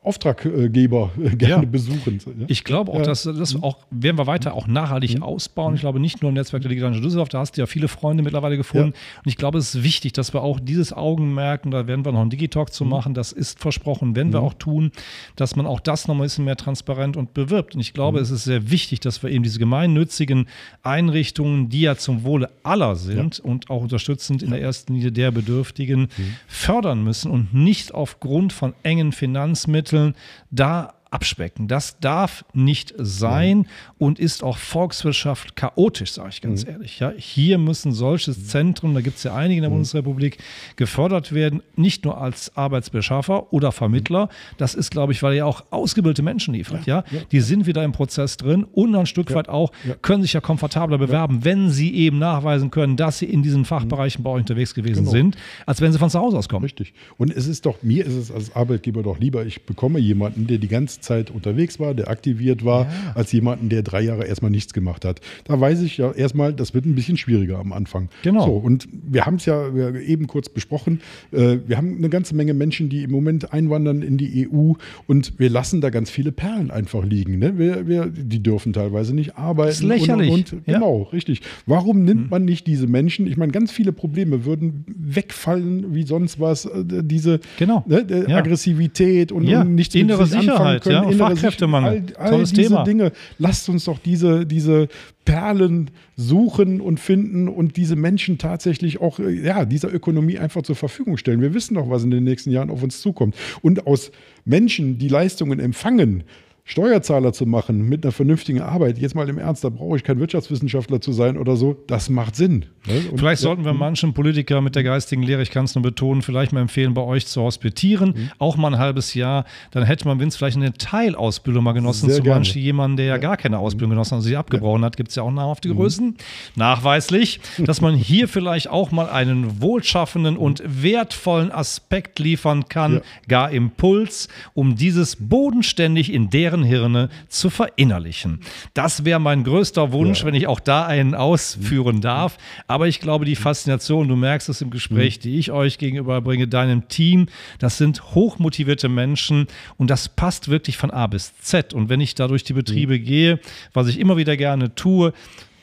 Auftraggeber 0.00 1.10
gerne 1.16 1.64
ja. 1.64 1.70
besuchen. 1.70 2.20
Ja? 2.24 2.46
Ich 2.46 2.62
glaube 2.62 2.92
auch, 2.92 3.02
dass 3.02 3.24
das 3.24 3.60
auch, 3.60 3.78
werden 3.90 4.16
wir 4.16 4.28
weiter 4.28 4.54
auch 4.54 4.68
nachhaltig 4.68 5.16
mhm. 5.16 5.24
ausbauen. 5.24 5.74
Ich 5.74 5.80
glaube 5.80 5.98
nicht 5.98 6.22
nur 6.22 6.28
im 6.28 6.34
Netzwerk 6.34 6.62
der 6.62 6.68
digitalen 6.68 7.02
Düsseldorf, 7.02 7.28
da 7.28 7.40
hast 7.40 7.56
du 7.56 7.60
ja 7.60 7.66
viele 7.66 7.88
Freunde 7.88 8.22
mittlerweile 8.22 8.56
gefunden. 8.56 8.92
Ja. 8.94 9.20
Und 9.24 9.28
ich 9.28 9.36
glaube, 9.36 9.58
es 9.58 9.74
ist 9.74 9.82
wichtig, 9.82 10.12
dass 10.12 10.32
wir 10.32 10.42
auch 10.42 10.60
dieses 10.60 10.92
Augenmerk, 10.92 11.68
da 11.68 11.88
werden 11.88 12.04
wir 12.04 12.12
noch 12.12 12.20
einen 12.20 12.30
Digitalk 12.30 12.72
zu 12.72 12.84
mhm. 12.84 12.90
machen, 12.90 13.14
das 13.14 13.32
ist 13.32 13.58
versprochen, 13.58 14.14
wenn 14.14 14.28
mhm. 14.28 14.34
wir 14.34 14.40
auch 14.40 14.54
tun, 14.54 14.92
dass 15.34 15.56
man 15.56 15.66
auch 15.66 15.80
das 15.80 16.06
noch 16.06 16.14
ein 16.14 16.20
bisschen 16.20 16.44
mehr 16.44 16.56
transparent 16.56 17.16
und 17.16 17.34
bewirbt. 17.34 17.74
Und 17.74 17.80
ich 17.80 17.92
glaube, 17.92 18.18
mhm. 18.18 18.22
es 18.22 18.30
ist 18.30 18.44
sehr 18.44 18.70
wichtig, 18.70 19.00
dass 19.00 19.22
wir 19.24 19.30
eben 19.30 19.42
diese 19.42 19.58
gemeinnützigen 19.58 20.46
Einrichtungen, 20.82 21.70
die 21.70 21.82
ja 21.82 21.96
zum 21.96 22.22
Wohle 22.22 22.50
aller 22.62 22.94
sind 22.94 23.40
und 23.40 23.68
auch 23.68 23.82
unterstützend 23.82 24.44
in 24.44 24.50
der 24.50 24.62
ersten 24.62 24.94
Linie 24.94 25.10
der 25.10 25.32
Bedürftigen, 25.32 26.02
mhm. 26.02 26.34
fördern 26.46 27.02
müssen 27.02 27.32
und 27.32 27.52
nicht 27.52 27.92
aufgrund 27.92 28.52
von 28.52 28.74
engen 28.84 29.10
Finanzmitteln 29.10 29.97
Mitteln 29.98 30.14
da 30.50 30.94
abspecken. 31.10 31.68
Das 31.68 31.98
darf 32.00 32.44
nicht 32.52 32.94
sein 32.98 33.58
mhm. 33.58 33.66
und 33.98 34.18
ist 34.18 34.42
auch 34.42 34.58
Volkswirtschaft 34.58 35.56
chaotisch, 35.56 36.12
sage 36.12 36.28
ich 36.30 36.40
ganz 36.40 36.64
mhm. 36.64 36.72
ehrlich. 36.72 36.98
Ja, 36.98 37.12
hier 37.16 37.58
müssen 37.58 37.92
solche 37.92 38.32
Zentren, 38.32 38.94
da 38.94 39.00
gibt 39.00 39.18
es 39.18 39.22
ja 39.22 39.34
einige 39.34 39.58
in 39.58 39.62
der 39.62 39.70
mhm. 39.70 39.76
Bundesrepublik, 39.76 40.38
gefördert 40.76 41.32
werden, 41.32 41.62
nicht 41.76 42.04
nur 42.04 42.20
als 42.20 42.56
Arbeitsbeschaffer 42.56 43.52
oder 43.52 43.72
Vermittler. 43.72 44.28
Das 44.56 44.74
ist, 44.74 44.90
glaube 44.90 45.12
ich, 45.12 45.22
weil 45.22 45.32
er 45.32 45.38
ja 45.38 45.44
auch 45.44 45.64
ausgebildete 45.70 46.22
Menschen 46.22 46.54
liefert. 46.54 46.86
Ja, 46.86 47.04
ja? 47.10 47.20
Die 47.32 47.40
sind 47.40 47.66
wieder 47.66 47.84
im 47.84 47.92
Prozess 47.92 48.36
drin 48.36 48.64
und 48.64 48.94
ein 48.94 49.06
Stück 49.06 49.32
weit 49.34 49.48
auch, 49.48 49.72
können 50.02 50.22
sich 50.22 50.32
ja 50.32 50.40
komfortabler 50.40 50.98
bewerben, 50.98 51.44
wenn 51.44 51.70
sie 51.70 51.94
eben 51.94 52.18
nachweisen 52.18 52.70
können, 52.70 52.96
dass 52.96 53.18
sie 53.18 53.26
in 53.26 53.42
diesen 53.42 53.64
Fachbereichen 53.64 54.22
bei 54.22 54.30
euch 54.30 54.40
unterwegs 54.40 54.74
gewesen 54.74 55.00
genau. 55.00 55.10
sind, 55.10 55.36
als 55.66 55.80
wenn 55.80 55.92
sie 55.92 55.98
von 55.98 56.10
zu 56.10 56.18
Hause 56.18 56.38
aus 56.38 56.48
kommen. 56.48 56.64
Richtig. 56.64 56.92
Und 57.16 57.34
es 57.34 57.46
ist 57.46 57.66
doch, 57.66 57.82
mir 57.82 58.04
ist 58.04 58.14
es 58.14 58.30
als 58.30 58.54
Arbeitgeber 58.54 59.02
doch 59.02 59.18
lieber, 59.18 59.44
ich 59.46 59.64
bekomme 59.64 59.98
jemanden, 59.98 60.46
der 60.46 60.58
die 60.58 60.68
ganzen 60.68 60.97
Zeit 61.00 61.30
unterwegs 61.30 61.80
war, 61.80 61.94
der 61.94 62.08
aktiviert 62.08 62.64
war, 62.64 62.84
ja. 62.84 63.12
als 63.14 63.32
jemanden, 63.32 63.68
der 63.68 63.82
drei 63.82 64.02
Jahre 64.02 64.26
erstmal 64.26 64.50
nichts 64.50 64.72
gemacht 64.72 65.04
hat. 65.04 65.20
Da 65.44 65.60
weiß 65.60 65.82
ich 65.82 65.98
ja 65.98 66.12
erstmal, 66.12 66.52
das 66.52 66.74
wird 66.74 66.84
ein 66.86 66.94
bisschen 66.94 67.16
schwieriger 67.16 67.58
am 67.58 67.72
Anfang. 67.72 68.08
Genau. 68.22 68.46
So, 68.46 68.52
und 68.52 68.88
wir 68.92 69.26
haben 69.26 69.36
es 69.36 69.46
ja 69.46 69.68
eben 69.98 70.26
kurz 70.26 70.48
besprochen. 70.48 71.00
Äh, 71.32 71.58
wir 71.66 71.76
haben 71.76 71.96
eine 71.96 72.08
ganze 72.08 72.34
Menge 72.34 72.54
Menschen, 72.54 72.88
die 72.88 73.02
im 73.02 73.10
Moment 73.10 73.52
einwandern 73.52 74.02
in 74.02 74.18
die 74.18 74.48
EU 74.48 74.72
und 75.06 75.38
wir 75.38 75.50
lassen 75.50 75.80
da 75.80 75.90
ganz 75.90 76.10
viele 76.10 76.32
Perlen 76.32 76.70
einfach 76.70 77.04
liegen. 77.04 77.38
Ne? 77.38 77.58
Wir, 77.58 77.86
wir, 77.86 78.06
die 78.06 78.42
dürfen 78.42 78.72
teilweise 78.72 79.14
nicht 79.14 79.36
arbeiten. 79.36 79.68
Das 79.68 79.80
ist 79.80 79.84
lächerlich. 79.84 80.30
Und, 80.30 80.52
und, 80.52 80.66
genau, 80.66 81.02
ja. 81.04 81.08
richtig. 81.10 81.42
Warum 81.66 82.04
nimmt 82.04 82.22
hm. 82.22 82.30
man 82.30 82.44
nicht 82.44 82.66
diese 82.66 82.86
Menschen? 82.86 83.26
Ich 83.26 83.36
meine, 83.36 83.52
ganz 83.52 83.72
viele 83.72 83.92
Probleme 83.92 84.44
würden 84.44 84.84
wegfallen 84.86 85.94
wie 85.94 86.04
sonst 86.04 86.40
was. 86.40 86.64
Äh, 86.64 86.84
diese 87.02 87.40
genau. 87.58 87.84
ne, 87.86 88.06
ja. 88.28 88.36
Aggressivität 88.36 89.32
und, 89.32 89.44
ja. 89.44 89.62
und 89.62 89.74
nichts 89.74 89.94
innere 89.94 90.26
Sicherheit, 90.26 90.84
können, 90.88 91.10
ja, 91.10 91.28
Fachkräftemangel. 91.28 91.90
All, 91.90 92.24
all 92.24 92.30
Tolles 92.30 92.52
diese 92.52 92.68
Thema. 92.68 92.84
Dinge. 92.84 93.12
Lasst 93.38 93.68
uns 93.68 93.84
doch 93.84 93.98
diese, 93.98 94.46
diese 94.46 94.88
Perlen 95.24 95.90
suchen 96.16 96.80
und 96.80 96.98
finden 97.00 97.48
und 97.48 97.76
diese 97.76 97.96
Menschen 97.96 98.38
tatsächlich 98.38 99.00
auch 99.00 99.18
äh, 99.18 99.30
ja, 99.30 99.64
dieser 99.64 99.92
Ökonomie 99.92 100.38
einfach 100.38 100.62
zur 100.62 100.76
Verfügung 100.76 101.16
stellen. 101.16 101.40
Wir 101.40 101.54
wissen 101.54 101.74
doch, 101.74 101.90
was 101.90 102.04
in 102.04 102.10
den 102.10 102.24
nächsten 102.24 102.50
Jahren 102.50 102.70
auf 102.70 102.82
uns 102.82 103.00
zukommt. 103.00 103.36
Und 103.62 103.86
aus 103.86 104.10
Menschen, 104.44 104.98
die 104.98 105.08
Leistungen 105.08 105.60
empfangen, 105.60 106.24
Steuerzahler 106.68 107.32
zu 107.32 107.46
machen 107.46 107.88
mit 107.88 108.04
einer 108.04 108.12
vernünftigen 108.12 108.60
Arbeit, 108.60 108.98
jetzt 108.98 109.14
mal 109.14 109.26
im 109.26 109.38
Ernst, 109.38 109.64
da 109.64 109.70
brauche 109.70 109.96
ich 109.96 110.04
kein 110.04 110.20
Wirtschaftswissenschaftler 110.20 111.00
zu 111.00 111.12
sein 111.12 111.38
oder 111.38 111.56
so, 111.56 111.82
das 111.86 112.10
macht 112.10 112.36
Sinn. 112.36 112.66
Ne? 112.86 113.00
Vielleicht 113.16 113.42
ja, 113.42 113.48
sollten 113.48 113.64
wir 113.64 113.72
manchen 113.72 114.12
Politiker 114.12 114.60
mit 114.60 114.76
der 114.76 114.82
geistigen 114.82 115.22
Lehre, 115.22 115.40
ich 115.40 115.50
kann 115.50 115.64
es 115.64 115.74
nur 115.74 115.80
betonen, 115.80 116.20
vielleicht 116.20 116.52
mal 116.52 116.60
empfehlen, 116.60 116.92
bei 116.92 117.00
euch 117.00 117.26
zu 117.26 117.40
hospitieren, 117.40 118.10
mhm. 118.10 118.30
auch 118.38 118.58
mal 118.58 118.74
ein 118.74 118.78
halbes 118.78 119.14
Jahr, 119.14 119.46
dann 119.70 119.84
hätte 119.84 120.06
man 120.06 120.20
wenigstens 120.20 120.36
vielleicht 120.36 120.58
eine 120.58 120.74
Teilausbildung 120.74 121.64
mal 121.64 121.72
genossen, 121.72 122.10
Sehr 122.10 122.22
zu 122.22 122.28
manchen 122.28 122.60
jemanden, 122.60 122.98
der 122.98 123.06
ja, 123.06 123.16
gar 123.16 123.38
keine 123.38 123.58
Ausbildung 123.58 123.90
genossen 123.92 124.10
hat, 124.10 124.16
also 124.18 124.28
sie 124.28 124.36
abgebrochen 124.36 124.84
hat, 124.84 124.98
gibt 124.98 125.08
es 125.08 125.14
ja 125.14 125.22
auch 125.22 125.30
namhafte 125.30 125.70
mhm. 125.70 125.76
Größen, 125.76 126.16
nachweislich, 126.54 127.40
dass 127.58 127.80
man 127.80 127.94
hier 127.94 128.28
vielleicht 128.28 128.68
auch 128.68 128.90
mal 128.90 129.08
einen 129.08 129.62
wohlschaffenden 129.62 130.36
und 130.36 130.62
wertvollen 130.66 131.50
Aspekt 131.50 132.18
liefern 132.18 132.68
kann, 132.68 132.96
ja. 132.96 133.00
gar 133.26 133.50
Impuls, 133.52 134.28
um 134.52 134.76
dieses 134.76 135.16
bodenständig 135.16 136.12
in 136.12 136.28
deren 136.28 136.57
Hirne 136.62 137.08
zu 137.28 137.50
verinnerlichen. 137.50 138.40
Das 138.74 139.04
wäre 139.04 139.20
mein 139.20 139.44
größter 139.44 139.92
Wunsch, 139.92 140.20
ja. 140.20 140.26
wenn 140.26 140.34
ich 140.34 140.46
auch 140.46 140.60
da 140.60 140.86
einen 140.86 141.14
ausführen 141.14 142.00
darf. 142.00 142.38
Aber 142.66 142.88
ich 142.88 143.00
glaube, 143.00 143.24
die 143.24 143.36
Faszination, 143.36 144.08
du 144.08 144.16
merkst 144.16 144.48
es 144.48 144.60
im 144.60 144.70
Gespräch, 144.70 145.18
mhm. 145.18 145.22
die 145.22 145.38
ich 145.38 145.50
euch 145.50 145.78
gegenüber 145.78 146.20
bringe, 146.20 146.48
deinem 146.48 146.88
Team, 146.88 147.26
das 147.58 147.78
sind 147.78 148.14
hochmotivierte 148.14 148.88
Menschen 148.88 149.46
und 149.76 149.90
das 149.90 150.08
passt 150.08 150.48
wirklich 150.48 150.76
von 150.76 150.90
A 150.90 151.06
bis 151.06 151.36
Z. 151.38 151.74
Und 151.74 151.88
wenn 151.88 152.00
ich 152.00 152.14
da 152.14 152.28
durch 152.28 152.44
die 152.44 152.52
Betriebe 152.52 152.98
mhm. 152.98 153.04
gehe, 153.04 153.40
was 153.72 153.88
ich 153.88 153.98
immer 153.98 154.16
wieder 154.16 154.36
gerne 154.36 154.74
tue, 154.74 155.12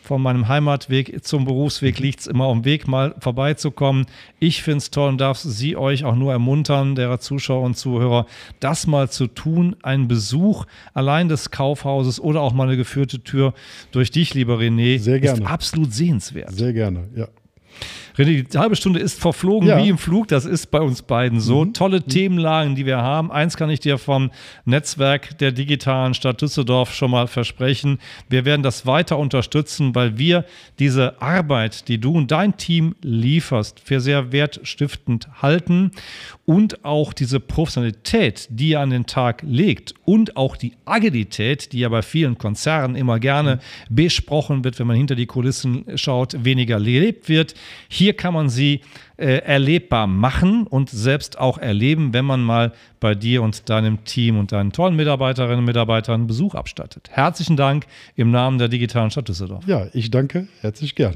von 0.05 0.21
meinem 0.21 0.47
Heimatweg 0.47 1.23
zum 1.25 1.45
Berufsweg 1.45 1.99
liegt 1.99 2.21
es 2.21 2.27
immer 2.27 2.45
am 2.45 2.63
Weg, 2.63 2.87
mal 2.87 3.15
vorbeizukommen. 3.19 4.05
Ich 4.39 4.61
finde 4.61 4.77
es 4.77 4.91
toll 4.91 5.09
und 5.09 5.19
darf 5.19 5.39
Sie 5.39 5.75
euch 5.75 6.03
auch 6.05 6.15
nur 6.15 6.31
ermuntern, 6.31 6.95
derer 6.95 7.19
Zuschauer 7.19 7.63
und 7.63 7.75
Zuhörer, 7.75 8.27
das 8.59 8.87
mal 8.87 9.09
zu 9.09 9.27
tun. 9.27 9.75
Ein 9.81 10.07
Besuch 10.07 10.65
allein 10.93 11.27
des 11.27 11.51
Kaufhauses 11.51 12.19
oder 12.19 12.41
auch 12.41 12.53
mal 12.53 12.67
eine 12.67 12.77
geführte 12.77 13.21
Tür 13.23 13.53
durch 13.91 14.11
dich, 14.11 14.33
lieber 14.33 14.57
René, 14.59 14.99
Sehr 14.99 15.19
gerne. 15.19 15.41
ist 15.41 15.47
absolut 15.47 15.93
sehenswert. 15.93 16.51
Sehr 16.51 16.73
gerne, 16.73 17.09
ja. 17.15 17.27
René, 18.17 18.43
die 18.43 18.57
halbe 18.57 18.75
Stunde 18.75 18.99
ist 18.99 19.19
verflogen 19.19 19.67
ja. 19.67 19.77
wie 19.77 19.89
im 19.89 19.97
Flug. 19.97 20.27
Das 20.29 20.45
ist 20.45 20.67
bei 20.67 20.79
uns 20.79 21.01
beiden 21.01 21.39
so. 21.39 21.65
Mhm. 21.65 21.73
Tolle 21.73 21.99
mhm. 21.99 22.07
Themenlagen, 22.07 22.75
die 22.75 22.85
wir 22.85 22.97
haben. 22.97 23.31
Eins 23.31 23.57
kann 23.57 23.69
ich 23.69 23.79
dir 23.79 23.97
vom 23.97 24.31
Netzwerk 24.65 25.37
der 25.39 25.51
digitalen 25.51 26.13
Stadt 26.13 26.41
Düsseldorf 26.41 26.93
schon 26.93 27.11
mal 27.11 27.27
versprechen. 27.27 27.99
Wir 28.29 28.45
werden 28.45 28.63
das 28.63 28.85
weiter 28.85 29.17
unterstützen, 29.17 29.93
weil 29.95 30.17
wir 30.17 30.45
diese 30.79 31.21
Arbeit, 31.21 31.87
die 31.87 31.99
du 31.99 32.13
und 32.13 32.31
dein 32.31 32.57
Team 32.57 32.95
lieferst, 33.01 33.81
für 33.83 33.99
sehr 33.99 34.31
wertstiftend 34.31 35.27
halten 35.41 35.91
und 36.45 36.85
auch 36.85 37.11
diese 37.11 37.39
Professionalität, 37.39 38.47
die 38.49 38.69
ihr 38.69 38.79
an 38.79 38.91
den 38.91 39.05
Tag 39.05 39.41
legt 39.45 39.93
und 40.05 40.37
auch 40.37 40.55
die 40.55 40.73
Agilität, 40.85 41.73
die 41.73 41.79
ja 41.79 41.89
bei 41.89 42.01
vielen 42.01 42.37
Konzernen 42.37 42.95
immer 42.95 43.19
gerne 43.19 43.59
mhm. 43.89 43.95
besprochen 43.95 44.63
wird, 44.63 44.79
wenn 44.79 44.87
man 44.87 44.95
hinter 44.95 45.15
die 45.15 45.25
Kulissen 45.25 45.85
schaut, 45.95 46.45
weniger 46.45 46.79
gelebt 46.79 47.29
wird. 47.29 47.55
Hier 48.05 48.15
kann 48.15 48.35
man 48.35 48.49
sie 48.49 48.81
äh, 49.17 49.37
erlebbar 49.39 50.05
machen 50.05 50.67
und 50.67 50.91
selbst 50.91 51.39
auch 51.39 51.57
erleben, 51.57 52.13
wenn 52.13 52.23
man 52.23 52.43
mal 52.43 52.71
bei 52.99 53.15
dir 53.15 53.41
und 53.41 53.67
deinem 53.67 54.03
Team 54.03 54.37
und 54.37 54.51
deinen 54.51 54.71
tollen 54.71 54.95
Mitarbeiterinnen 54.95 55.57
und 55.57 55.65
Mitarbeitern 55.65 56.27
Besuch 56.27 56.53
abstattet. 56.53 57.09
Herzlichen 57.09 57.57
Dank 57.57 57.87
im 58.15 58.29
Namen 58.29 58.59
der 58.59 58.67
digitalen 58.67 59.09
Stadt 59.09 59.27
Düsseldorf. 59.27 59.65
Ja, 59.65 59.87
ich 59.91 60.11
danke 60.11 60.47
herzlich 60.61 60.93
gern. 60.93 61.15